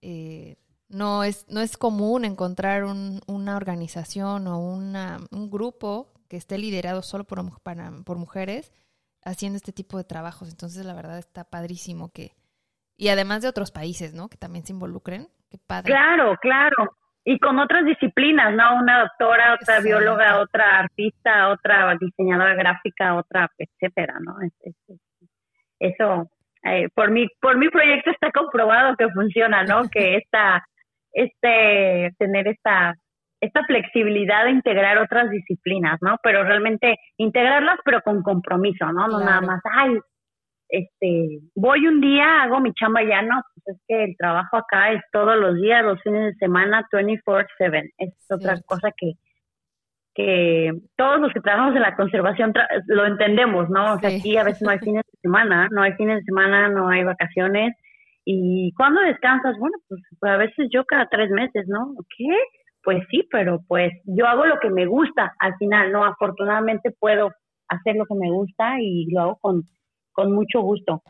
[0.03, 0.57] Eh,
[0.89, 6.59] no es, no es común encontrar un, una organización o una, un grupo que esté
[6.59, 8.73] liderado solo por mujeres
[9.25, 10.51] haciendo este tipo de trabajos.
[10.51, 12.33] Entonces, la verdad está padrísimo que...
[12.97, 14.29] Y además de otros países, ¿no?
[14.29, 15.29] Que también se involucren.
[15.51, 15.93] Qué padre.
[15.93, 16.97] Claro, claro.
[17.25, 18.77] Y con otras disciplinas, ¿no?
[18.77, 24.37] Una doctora, otra bióloga, otra artista, otra diseñadora gráfica, otra, etcétera, ¿no?
[25.79, 26.31] eso,
[26.64, 29.83] eh, por, mi, por mi proyecto está comprobado que funciona, ¿no?
[29.91, 30.64] Que esta
[31.12, 32.95] este tener esta
[33.41, 36.16] esta flexibilidad de integrar otras disciplinas, ¿no?
[36.22, 39.09] Pero realmente integrarlas, pero con compromiso, ¿no?
[39.09, 39.99] No nada más, ay,
[40.68, 44.93] este, voy un día, hago mi chamba ya, no, pues es que el trabajo acá
[44.93, 47.91] es todos los días, los fines de semana, 24/7.
[47.99, 49.14] Es otra cosa que,
[50.14, 52.53] que todos los que trabajamos en la conservación
[52.86, 53.95] lo entendemos, ¿no?
[53.95, 56.68] O sea, aquí a veces no hay fines de semana, no hay fines de semana,
[56.68, 57.74] no hay vacaciones.
[58.24, 59.57] ¿Y cuando descansas?
[59.59, 61.95] Bueno, pues a veces yo cada tres meses, ¿no?
[62.16, 62.28] ¿Qué?
[62.83, 66.05] Pues sí, pero pues yo hago lo que me gusta al final, ¿no?
[66.05, 67.31] Afortunadamente puedo
[67.68, 69.64] hacer lo que me gusta y lo hago con,
[70.12, 71.03] con mucho gusto.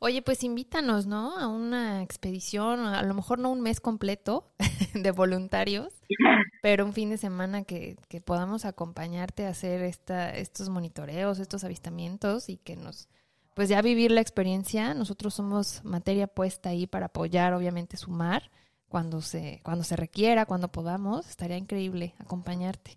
[0.00, 1.38] Oye, pues invítanos, ¿no?
[1.38, 4.52] A una expedición, a lo mejor no un mes completo
[4.94, 5.94] de voluntarios,
[6.62, 11.64] pero un fin de semana que, que podamos acompañarte a hacer esta, estos monitoreos, estos
[11.64, 13.08] avistamientos y que nos,
[13.54, 14.94] pues ya vivir la experiencia.
[14.94, 18.50] Nosotros somos materia puesta ahí para apoyar, obviamente sumar
[18.88, 21.28] cuando se, cuando se requiera, cuando podamos.
[21.28, 22.92] Estaría increíble acompañarte.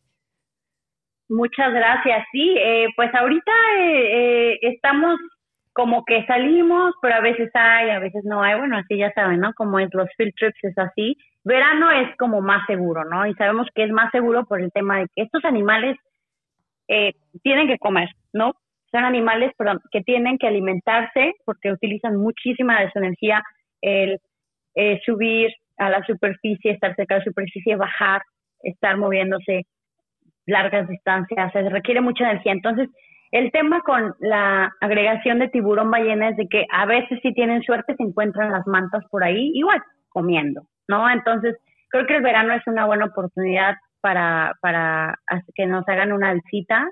[1.30, 2.26] Muchas gracias.
[2.32, 5.20] Sí, eh, pues ahorita eh, eh, estamos
[5.74, 8.58] como que salimos, pero a veces hay, a veces no hay.
[8.58, 9.54] Bueno, así ya saben, ¿no?
[9.54, 11.18] Como es los field trips es así.
[11.44, 13.26] Verano es como más seguro, ¿no?
[13.28, 15.98] Y sabemos que es más seguro por el tema de que estos animales
[16.88, 17.14] eh,
[17.44, 18.54] tienen que comer, ¿no?
[18.92, 23.44] Son animales perdón, que tienen que alimentarse porque utilizan muchísima de su energía
[23.82, 24.20] el
[24.76, 28.22] eh, subir a la superficie, estar cerca de la superficie, bajar,
[28.62, 29.66] estar moviéndose
[30.46, 32.54] largas distancias, se requiere mucha energía.
[32.54, 32.90] Entonces,
[33.32, 37.62] el tema con la agregación de tiburón ballena es de que a veces si tienen
[37.64, 41.10] suerte se encuentran las mantas por ahí, igual comiendo, ¿no?
[41.10, 41.56] Entonces,
[41.90, 45.16] creo que el verano es una buena oportunidad para, para
[45.54, 46.90] que nos hagan una visita.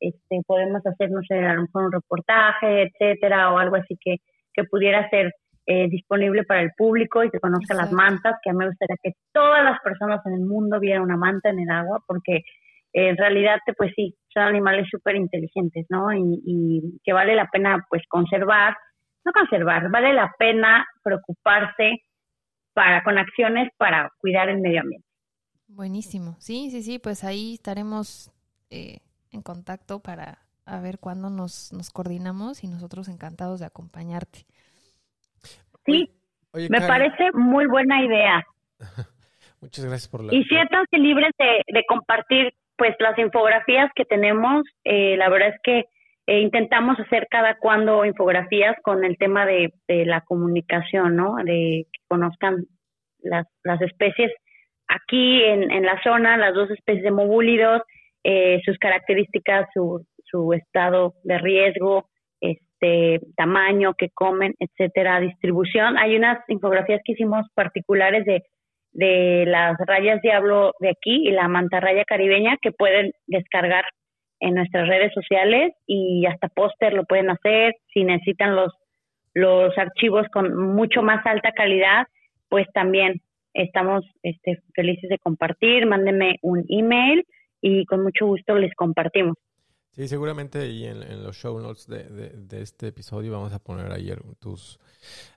[0.00, 4.16] Este, podemos hacer, no sé, a un reportaje, etcétera, o algo así que,
[4.54, 5.32] que pudiera ser
[5.66, 8.96] eh, disponible para el público y que conozca las mantas, que a mí me gustaría
[9.02, 12.42] que todas las personas en el mundo vieran una manta en el agua, porque
[12.92, 16.12] en realidad, pues sí, son animales súper inteligentes, ¿no?
[16.12, 18.76] Y, que vale la pena, pues, conservar,
[19.24, 22.02] no conservar, vale la pena preocuparse
[22.72, 25.06] para con acciones para cuidar el medio ambiente.
[25.66, 28.30] Buenísimo, sí, sí, sí, pues ahí estaremos
[28.70, 28.98] eh,
[29.32, 34.46] en contacto para a ver cuándo nos, nos coordinamos y nosotros encantados de acompañarte.
[35.86, 36.10] Sí,
[36.70, 38.44] me parece muy buena idea.
[39.60, 40.34] Muchas gracias por la...
[40.34, 45.60] Y siéntanse libres de, de compartir pues las infografías que tenemos, eh, la verdad es
[45.62, 45.84] que
[46.26, 51.36] eh, intentamos hacer cada cuando infografías con el tema de, la comunicación, ¿no?
[51.36, 52.64] De que conozcan
[53.20, 54.32] las, las especies
[54.88, 57.82] aquí en, en la zona, las dos especies de mobúlidos,
[58.22, 62.08] eh, sus características, su, su estado de riesgo,
[62.84, 65.96] este tamaño que comen, etcétera, distribución.
[65.98, 68.42] Hay unas infografías que hicimos particulares de
[68.94, 73.84] de las rayas diablo de aquí y la mantarraya caribeña que pueden descargar
[74.40, 77.74] en nuestras redes sociales y hasta póster lo pueden hacer.
[77.92, 78.72] Si necesitan los,
[79.34, 82.06] los archivos con mucho más alta calidad,
[82.48, 83.20] pues también
[83.52, 85.86] estamos este, felices de compartir.
[85.86, 87.24] Mándenme un email
[87.60, 89.36] y con mucho gusto les compartimos.
[89.94, 94.12] Sí, seguramente y en, los show notes de, de, este episodio vamos a poner ahí
[94.40, 94.80] tus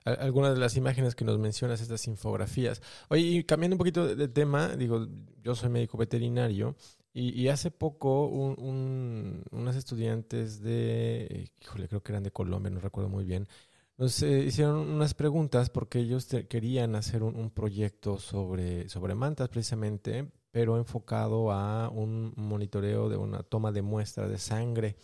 [0.04, 2.82] algunas de las imágenes que nos mencionas, estas infografías.
[3.08, 5.06] Oye, y cambiando un poquito de, tema, digo,
[5.42, 6.74] yo soy médico veterinario
[7.12, 13.08] y, hace poco un, unas estudiantes de, híjole, creo que eran de Colombia, no recuerdo
[13.08, 13.48] muy bien,
[13.96, 19.48] nos eh, hicieron unas preguntas porque ellos querían hacer un, un, proyecto sobre, sobre mantas
[19.48, 24.96] precisamente, pero enfocado a un monitoreo de una toma de muestra de sangre.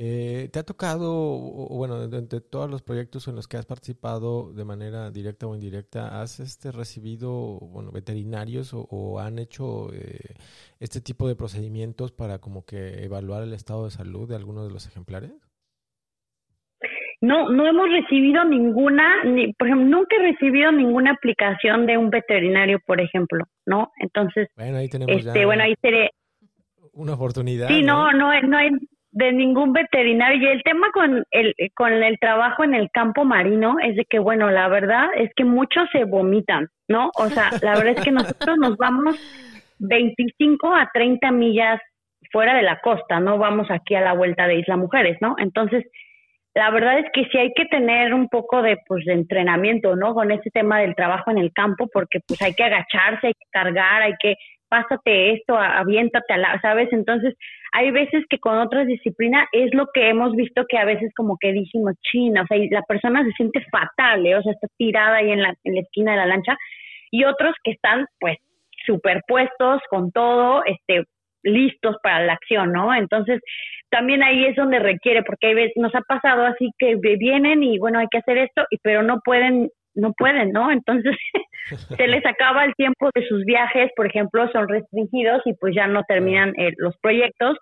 [0.00, 1.08] Eh, ¿Te ha tocado,
[1.70, 6.20] bueno, de, todos los proyectos en los que has participado de manera directa o indirecta,
[6.22, 10.36] has este, recibido, bueno, veterinarios o, han hecho eh,
[10.78, 14.72] este tipo de procedimientos para como que evaluar el estado de salud de algunos de
[14.72, 15.47] los ejemplares?
[17.20, 22.10] No, no hemos recibido ninguna, ni, por ejemplo, nunca he recibido ninguna aplicación de un
[22.10, 23.90] veterinario, por ejemplo, ¿no?
[23.98, 26.10] Entonces, bueno, ahí tenemos este, bueno, ahí seré
[26.92, 27.68] una oportunidad.
[27.68, 28.70] Sí, no, no, no, hay
[29.10, 30.48] de ningún veterinario.
[30.48, 34.18] Y el tema con el, con el trabajo en el campo marino es de que,
[34.18, 37.10] bueno, la verdad es que muchos se vomitan, ¿no?
[37.16, 39.16] O sea, la verdad es que nosotros nos vamos
[39.78, 41.80] 25 a 30 millas
[42.30, 45.34] fuera de la costa, no vamos aquí a la vuelta de Isla Mujeres, ¿no?
[45.38, 45.84] Entonces,
[46.58, 50.12] la verdad es que sí hay que tener un poco de pues de entrenamiento, ¿no?
[50.12, 53.46] Con ese tema del trabajo en el campo, porque pues hay que agacharse, hay que
[53.52, 54.34] cargar, hay que
[54.68, 56.88] pásate esto, aviéntate, a la, ¿sabes?
[56.92, 57.36] Entonces,
[57.72, 61.36] hay veces que con otras disciplinas es lo que hemos visto que a veces como
[61.40, 64.34] que dijimos, china, o sea, la persona se siente fatal, ¿eh?
[64.34, 66.56] o sea, está tirada ahí en la, en la esquina de la lancha,
[67.12, 68.36] y otros que están pues
[68.84, 71.04] superpuestos con todo, este,
[71.48, 72.94] listos para la acción, ¿no?
[72.94, 73.40] Entonces,
[73.90, 77.78] también ahí es donde requiere, porque hay veces, nos ha pasado así que vienen y
[77.78, 80.70] bueno, hay que hacer esto, y, pero no pueden, no pueden, ¿no?
[80.70, 81.16] Entonces,
[81.96, 85.86] se les acaba el tiempo de sus viajes, por ejemplo, son restringidos y pues ya
[85.86, 87.56] no terminan eh, los proyectos.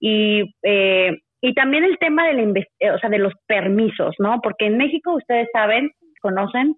[0.00, 4.40] Y, eh, y también el tema de, la eh, o sea, de los permisos, ¿no?
[4.42, 5.90] Porque en México, ustedes saben,
[6.20, 6.76] conocen,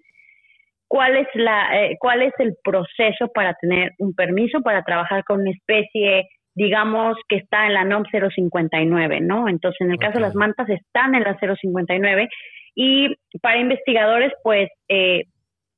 [0.88, 5.50] cuál es la cuál es el proceso para tener un permiso para trabajar con una
[5.50, 9.48] especie digamos que está en la NOM 059, ¿no?
[9.48, 12.28] Entonces, en el caso de las mantas están en la 059
[12.74, 15.24] y para investigadores, pues, eh,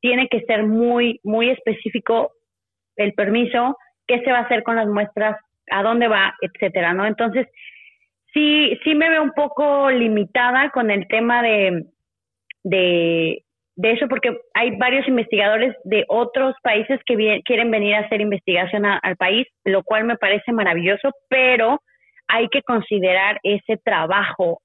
[0.00, 2.32] tiene que ser muy, muy específico
[2.96, 5.36] el permiso, qué se va a hacer con las muestras,
[5.70, 7.06] a dónde va, etcétera, ¿no?
[7.06, 7.46] Entonces,
[8.32, 11.86] sí, sí me veo un poco limitada con el tema de,
[12.62, 13.42] de,
[13.76, 18.86] de eso porque hay varios investigadores de otros países que quieren venir a hacer investigación
[18.86, 21.80] al país, lo cual me parece maravilloso, pero
[22.26, 24.60] hay que considerar ese trabajo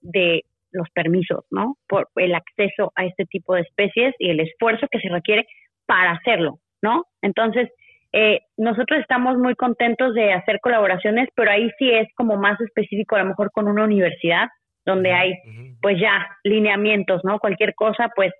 [0.00, 0.42] de
[0.72, 1.76] los permisos, ¿no?
[1.88, 5.46] Por el acceso a este tipo de especies y el esfuerzo que se requiere
[5.86, 7.04] para hacerlo, ¿no?
[7.22, 7.70] Entonces,
[8.12, 13.14] eh, nosotros estamos muy contentos de hacer colaboraciones, pero ahí sí es como más específico,
[13.14, 14.48] a lo mejor con una universidad,
[14.84, 15.34] donde hay
[15.82, 17.38] pues ya lineamientos, ¿no?
[17.38, 18.32] Cualquier cosa, pues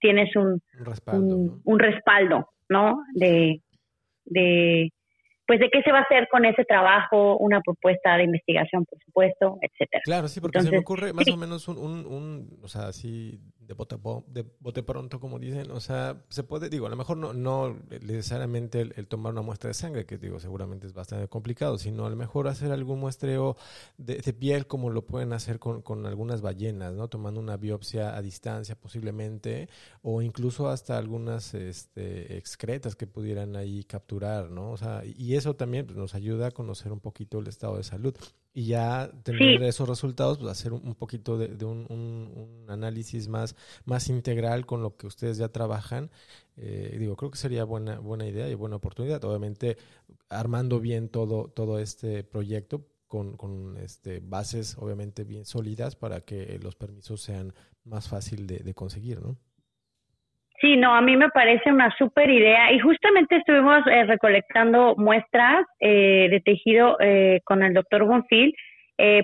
[0.00, 0.62] tienes un,
[1.64, 3.02] un respaldo, ¿no?
[3.14, 3.60] De,
[4.24, 4.92] de,
[5.46, 8.98] pues de qué se va a hacer con ese trabajo, una propuesta de investigación, por
[9.02, 10.02] supuesto, etcétera.
[10.04, 13.40] Claro, sí, porque se me ocurre más o menos un, un, un, o sea, así
[13.68, 13.96] de bote,
[14.28, 17.76] de bote pronto, como dicen, o sea, se puede, digo, a lo mejor no, no
[18.00, 22.10] necesariamente el, tomar una muestra de sangre, que digo, seguramente es bastante complicado, sino a
[22.10, 23.58] lo mejor hacer algún muestreo
[23.98, 27.08] de, piel, como lo pueden hacer con, con, algunas ballenas, ¿no?
[27.08, 29.68] Tomando una biopsia a distancia posiblemente,
[30.00, 34.70] o incluso hasta algunas este, excretas que pudieran ahí capturar, ¿no?
[34.70, 37.84] O sea, y eso también pues, nos ayuda a conocer un poquito el estado de
[37.84, 38.14] salud.
[38.54, 44.08] Y ya tener esos resultados, pues hacer un, poquito de, un, un, análisis más, más
[44.08, 46.10] integral con lo que ustedes ya trabajan.
[46.56, 49.22] Eh, digo, creo que sería buena, buena idea y buena oportunidad.
[49.24, 49.76] Obviamente,
[50.28, 56.58] armando bien todo, todo este proyecto con, con este, bases obviamente bien sólidas para que
[56.62, 59.38] los permisos sean más fácil de, de conseguir, ¿no?
[60.60, 65.64] Sí, no, a mí me parece una súper idea y justamente estuvimos eh, recolectando muestras
[65.78, 68.54] eh, de tejido eh, con el doctor Bonfil,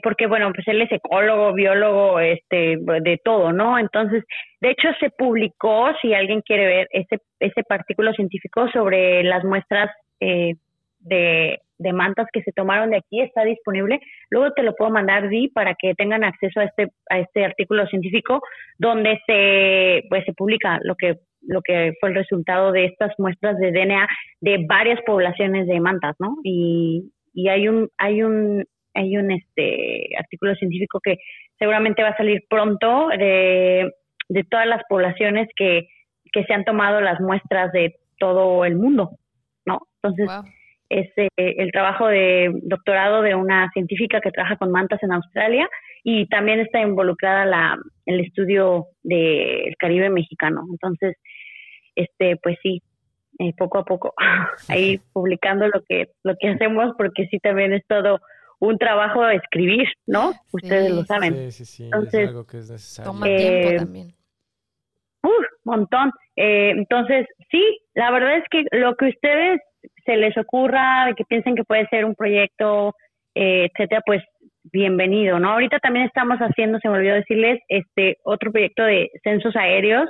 [0.05, 3.77] porque bueno, pues él es ecólogo, biólogo, este, de todo, ¿no?
[3.77, 4.23] Entonces,
[4.61, 9.91] de hecho se publicó, si alguien quiere ver ese, ese artículo científico sobre las muestras
[10.21, 14.01] de, de mantas que se tomaron de aquí, está disponible.
[14.31, 17.87] Luego te lo puedo mandar, Di, para que tengan acceso a este, a este artículo
[17.87, 18.41] científico
[18.79, 23.59] donde se, pues, se publica lo que lo que fue el resultado de estas muestras
[23.59, 24.09] de DNA
[24.41, 26.37] de varias poblaciones de mantas, ¿no?
[26.43, 28.65] Y, y hay un hay un
[28.95, 31.19] hay un este artículo científico que
[31.59, 33.93] seguramente va a salir pronto de,
[34.29, 35.89] de todas las poblaciones que,
[36.33, 39.11] que se han tomado las muestras de todo el mundo,
[39.67, 39.81] ¿no?
[40.03, 40.29] Entonces,
[40.95, 45.69] es eh, el trabajo de doctorado de una científica que trabaja con mantas en Australia
[46.05, 47.77] y también está involucrada la,
[48.07, 50.63] el estudio del Caribe mexicano.
[50.71, 51.17] Entonces,
[51.97, 52.81] este, pues sí,
[53.41, 54.15] eh, poco a poco,
[54.69, 58.21] ahí publicando lo que, lo que hacemos, porque sí también es todo
[58.61, 60.33] un trabajo de escribir, ¿no?
[60.53, 61.35] Ustedes lo saben.
[61.35, 63.13] Sí, sí, sí, entonces, es algo que es necesario.
[63.13, 64.15] Toma tiempo eh, también.
[65.25, 66.13] Uh, montón.
[66.37, 69.61] Eh, entonces, sí, la verdad es que lo que ustedes
[70.05, 72.95] se les ocurra, de que piensen que puede ser un proyecto,
[73.35, 74.23] eh, etcétera, pues
[74.65, 75.51] bienvenido, ¿no?
[75.51, 80.09] Ahorita también estamos haciendo, se me olvidó decirles, este otro proyecto de censos aéreos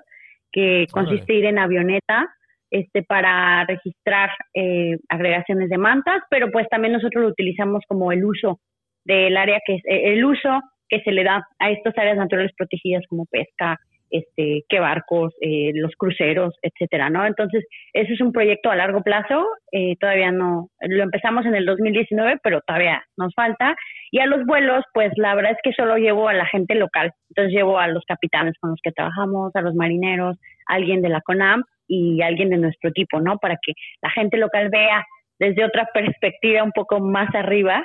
[0.53, 2.29] que consiste en ir en avioneta
[2.71, 8.25] este para registrar eh, agregaciones de mantas, pero pues también nosotros lo utilizamos como el
[8.25, 8.59] uso
[9.05, 12.53] del área que es eh, el uso que se le da a estas áreas naturales
[12.57, 13.79] protegidas como pesca,
[14.11, 17.27] este, qué barcos, eh, los cruceros, etcétera, ¿no?
[17.27, 21.67] Entonces, ese es un proyecto a largo plazo, eh, todavía no, lo empezamos en el
[21.67, 23.75] 2019, pero todavía nos falta.
[24.11, 27.13] Y a los vuelos, pues la verdad es que solo llevo a la gente local,
[27.31, 31.21] entonces llevo a los capitanes con los que trabajamos, a los marineros, alguien de la
[31.21, 33.39] CONAM y alguien de nuestro equipo, ¿no?
[33.39, 35.05] Para que la gente local vea
[35.39, 37.83] desde otra perspectiva un poco más arriba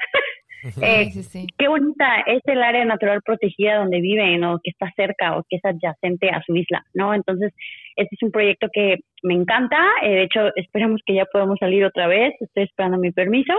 [0.82, 1.12] Eh,
[1.57, 5.57] qué bonita es el área natural protegida donde viven o que está cerca o que
[5.57, 7.14] es adyacente a su isla, ¿no?
[7.14, 7.53] Entonces,
[7.95, 9.78] este es un proyecto que me encanta.
[10.03, 12.34] Eh, de hecho, esperamos que ya podamos salir otra vez.
[12.39, 13.53] Estoy esperando mi permiso.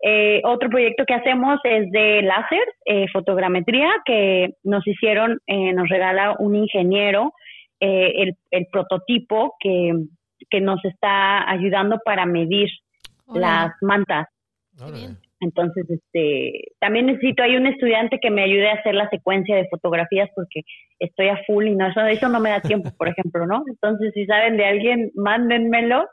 [0.00, 6.54] Eh, otro proyecto que hacemos es de láser, fotogrametría, que nos hicieron, nos regala un
[6.54, 7.32] ingeniero
[7.80, 9.92] el, el, prototipo que,
[10.50, 12.70] que nos está ayudando para medir
[13.34, 14.26] las mantas.
[15.40, 19.68] Entonces, este, también necesito, hay un estudiante que me ayude a hacer la secuencia de
[19.68, 20.62] fotografías porque
[20.98, 23.62] estoy a full y no, eso, eso no me da tiempo, por ejemplo, ¿no?
[23.68, 26.06] Entonces, si saben de alguien, mándenmelo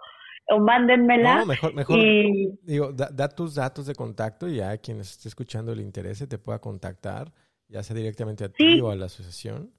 [0.47, 1.39] o mándenmela.
[1.39, 5.81] No, mejor, mejor digo, da, tus datos de contacto y ya quien esté escuchando le
[5.81, 7.31] interese te pueda contactar,
[7.67, 9.71] ya sea directamente a ti o a la asociación.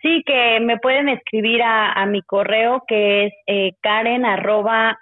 [0.00, 4.96] Sí, que me pueden escribir a, mi correo que es eh, karen arroba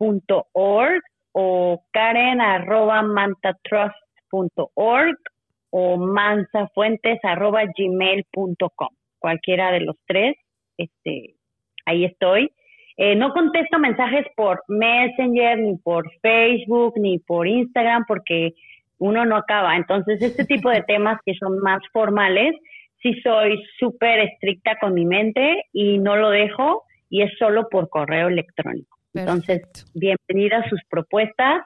[0.00, 5.18] mantacaribbeanproject.org o karen arroba mantatrust.org
[5.70, 8.88] o mansafuentes arroba gmail.com.
[9.18, 10.36] Cualquiera de los tres,
[10.76, 11.34] este,
[11.86, 12.52] ahí estoy.
[12.96, 18.52] Eh, no contesto mensajes por Messenger, ni por Facebook, ni por Instagram, porque
[18.98, 19.74] uno no acaba.
[19.76, 22.54] Entonces, este tipo de temas que son más formales,
[23.02, 27.88] sí soy súper estricta con mi mente y no lo dejo y es solo por
[27.88, 28.93] correo electrónico.
[29.14, 29.62] Entonces,
[29.94, 31.62] bienvenidas sus propuestas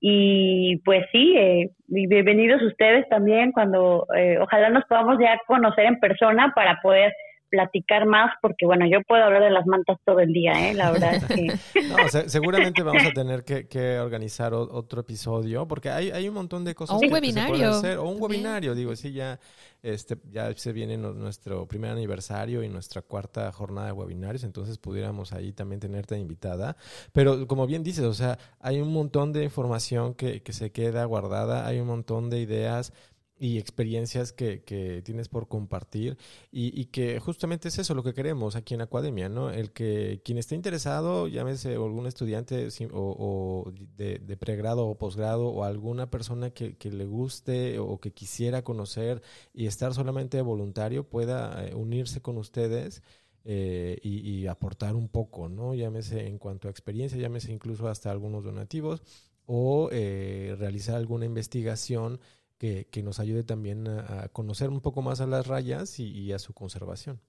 [0.00, 6.00] y pues sí, eh, bienvenidos ustedes también cuando eh, ojalá nos podamos ya conocer en
[6.00, 7.12] persona para poder
[7.48, 10.74] platicar más porque, bueno, yo puedo hablar de las mantas todo el día, ¿eh?
[10.74, 11.46] La verdad es que...
[11.88, 16.74] no, seguramente vamos a tener que, organizar otro episodio porque hay, hay un montón de
[16.74, 17.70] cosas o un webinario.
[17.70, 17.98] hacer.
[17.98, 19.38] O un webinario, digo, sí, ya,
[19.82, 25.32] este, ya se viene nuestro primer aniversario y nuestra cuarta jornada de webinarios, entonces pudiéramos
[25.32, 26.76] ahí también tenerte invitada.
[27.12, 31.04] Pero como bien dices, o sea, hay un montón de información que, que se queda
[31.04, 32.92] guardada, hay un montón de ideas
[33.38, 36.18] y experiencias que, que, tienes por compartir
[36.50, 39.50] y, y, que justamente es eso lo que queremos aquí en Academia, ¿no?
[39.50, 46.10] El que quien esté interesado, llámese algún estudiante o, de, pregrado o posgrado o alguna
[46.10, 49.22] persona que, que, le guste o que quisiera conocer
[49.54, 53.02] y estar solamente voluntario, pueda eh, unirse con ustedes.
[53.50, 55.74] Eh, y, y, aportar un poco, ¿no?
[55.74, 59.02] Llámese en cuanto a experiencia, llámese incluso hasta algunos donativos
[59.50, 62.20] o eh, realizar alguna investigación
[62.58, 66.38] que, que nos ayude también a, conocer un poco más a las rayas y, a
[66.38, 67.20] su conservación.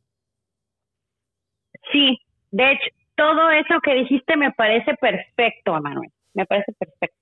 [1.91, 2.17] Sí,
[2.51, 7.15] de hecho, todo eso que dijiste me parece perfecto, Manuel, me parece perfecto.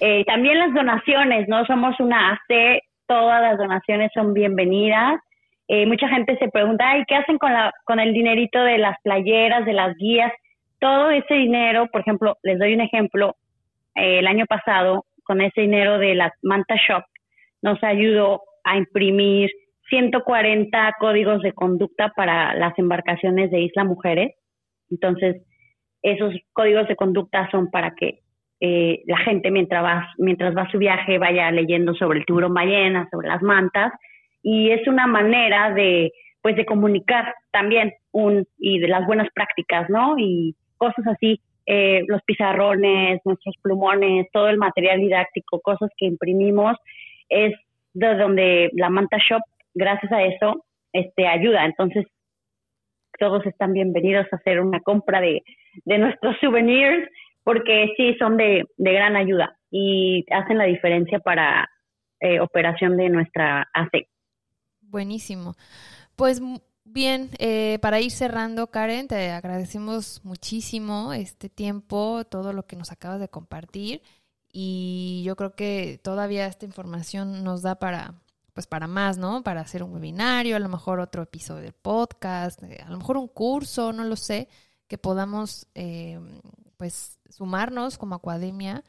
[0.00, 1.64] Eh, también las donaciones, ¿no?
[1.66, 5.20] Somos una AC, todas las donaciones son bienvenidas.
[5.68, 8.96] Eh, mucha gente se pregunta, ay, ¿qué hacen con, la, con el dinerito de las
[9.02, 10.32] playeras, de las guías?
[10.78, 13.36] Todo ese dinero, por ejemplo, les doy un ejemplo,
[13.94, 17.04] eh, el año pasado, con ese dinero de las Manta Shop,
[17.62, 19.50] nos ayudó a imprimir
[19.88, 24.34] 140 códigos de conducta para las embarcaciones de Isla Mujeres.
[24.90, 25.42] Entonces,
[26.02, 28.20] esos códigos de conducta son para que
[28.60, 33.08] eh, la gente mientras va, mientras va su viaje vaya leyendo sobre el tiburón ballena,
[33.10, 33.92] sobre las mantas,
[34.42, 39.90] y es una manera de, pues, de comunicar también un, y de las buenas prácticas,
[39.90, 40.16] ¿no?
[40.18, 46.76] Y cosas así, eh, los pizarrones, nuestros plumones, todo el material didáctico, cosas que imprimimos,
[47.28, 47.54] es
[47.94, 49.42] de donde la Manta Shop,
[49.74, 51.64] gracias a eso, este, ayuda.
[51.64, 52.04] Entonces,
[53.18, 55.42] todos están bienvenidos a hacer una compra de,
[55.84, 57.08] de nuestros souvenirs,
[57.42, 61.68] porque sí son de, de, gran ayuda y hacen la diferencia para
[62.20, 64.08] eh, operación de nuestra AC.
[64.80, 65.54] Buenísimo.
[66.16, 66.42] Pues
[66.84, 72.90] bien, eh, para ir cerrando, Karen, te agradecemos muchísimo este tiempo, todo lo que nos
[72.90, 74.00] acabas de compartir
[74.58, 78.14] y yo creo que todavía esta información nos da para
[78.54, 79.42] pues para más, ¿no?
[79.42, 83.18] Para hacer un webinario, a lo mejor otro episodio del podcast, eh, a lo mejor
[83.18, 84.48] un curso, no lo sé,
[84.88, 86.18] que podamos eh,
[86.78, 88.82] pues sumarnos como academia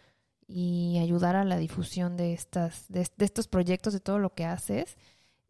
[0.47, 4.97] y ayudar a la difusión de estas de, estos proyectos, de todo lo que haces.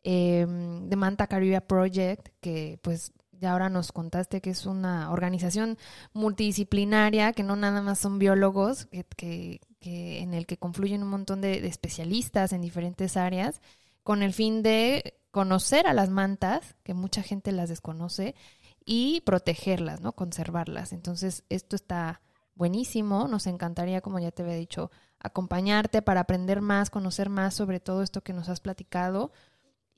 [0.04, 5.78] Eh, de Manta Caribbean Project, que pues ya ahora nos contaste que es una organización
[6.14, 11.66] multidisciplinaria, que no nada más son biólogos, que, en el que confluyen un montón de,
[11.68, 13.62] especialistas en diferentes áreas,
[14.04, 18.36] con el fin de conocer a las mantas, que mucha gente las desconoce,
[18.86, 20.14] y protegerlas, ¿no?
[20.14, 20.94] Conservarlas.
[20.94, 22.22] Entonces, esto está
[22.56, 23.28] buenísimo.
[23.28, 28.02] Nos encantaría, como ya te había dicho, acompañarte para aprender más, conocer más sobre todo
[28.02, 29.32] esto que nos has platicado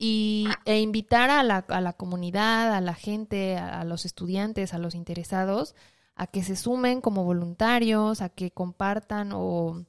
[0.02, 4.78] y, e invitar a la, a la comunidad, a la gente, a, los estudiantes, a
[4.78, 5.74] los interesados,
[6.20, 9.86] a que se sumen como voluntarios, a que compartan o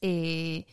[0.00, 0.66] eh,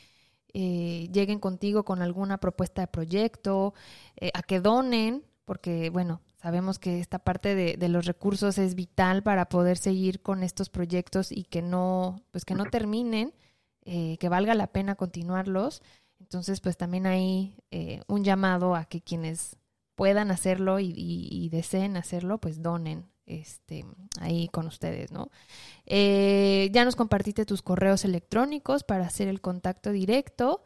[0.54, 3.74] eh, lleguen contigo con alguna propuesta de proyecto,
[4.16, 8.76] eh, a que donen, porque bueno, sabemos que esta parte de, de, los recursos es
[8.76, 13.34] vital para poder seguir con estos proyectos y que no, pues que no terminen,
[13.84, 15.82] que valga la pena continuarlos.
[16.20, 19.58] Entonces, pues también hay eh, un llamado a que quienes
[19.96, 23.86] puedan hacerlo y, deseen hacerlo, pues donen este,
[24.22, 25.30] ahí con ustedes, ¿no?
[25.86, 30.64] Eh, ya nos compartiste tus correos electrónicos para hacer el contacto directo.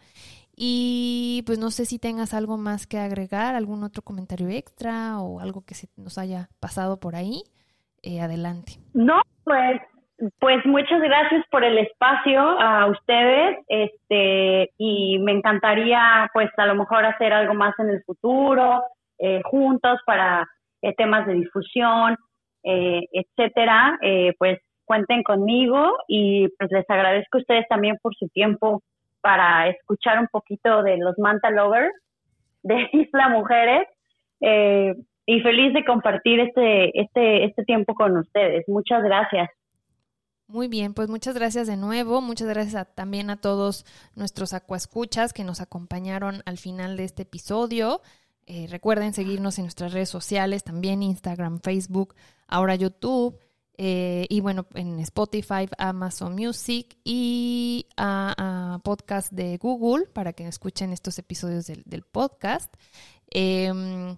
[0.62, 5.40] Y pues no sé si tengas algo más que agregar, algún otro comentario extra o
[5.40, 7.44] algo que se nos haya pasado por ahí.
[8.04, 8.74] Eh, adelante.
[8.94, 9.82] No, pues,
[10.40, 13.58] pues muchas gracias por el espacio a ustedes.
[13.68, 18.84] Este, y me encantaría, pues, a lo mejor hacer algo más en el futuro,
[19.18, 20.48] eh, juntos para
[20.82, 22.16] eh, temas de difusión,
[22.64, 23.98] etcétera.
[24.38, 28.82] pues cuenten conmigo y pues les agradezco a ustedes también por su tiempo
[29.22, 31.94] para escuchar un poquito de los Manta Lovers
[32.64, 33.88] de Isla Mujeres.
[34.42, 34.96] Eh,
[35.26, 38.68] y feliz de compartir este, este, este tiempo con ustedes.
[38.68, 39.48] Muchas gracias.
[40.48, 42.20] Muy bien, pues muchas gracias de nuevo.
[42.22, 43.86] Muchas gracias también a todos
[44.16, 48.02] nuestros acuascuchas que nos acompañaron al final de este episodio.
[48.48, 52.16] Eh, recuerden seguirnos en nuestras redes sociales, también Instagram, Facebook,
[52.50, 53.40] ahora YouTube.
[53.82, 60.92] Eh, y bueno, en Spotify, Amazon Music y a, podcast de Google para que escuchen
[60.92, 62.74] estos episodios del, podcast.
[63.30, 64.18] Em,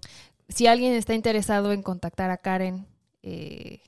[0.49, 2.87] si alguien está interesado en contactar a Karen,
[3.21, 3.81] eh,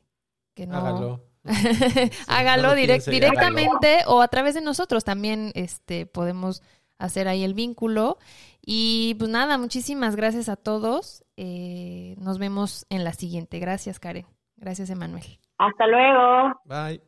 [0.53, 0.77] que no...
[0.77, 1.23] Hágalo.
[2.27, 6.61] hágalo directamente o a través de nosotros también este, podemos
[6.97, 8.17] hacer ahí el vínculo.
[8.65, 11.23] Y pues nada, muchísimas gracias a todos.
[11.35, 13.59] Eh, nos vemos en la siguiente.
[13.59, 14.25] Gracias, Karen.
[14.63, 15.23] Gracias, Emanuel.
[15.57, 16.53] Hasta luego.
[16.63, 17.01] Bye.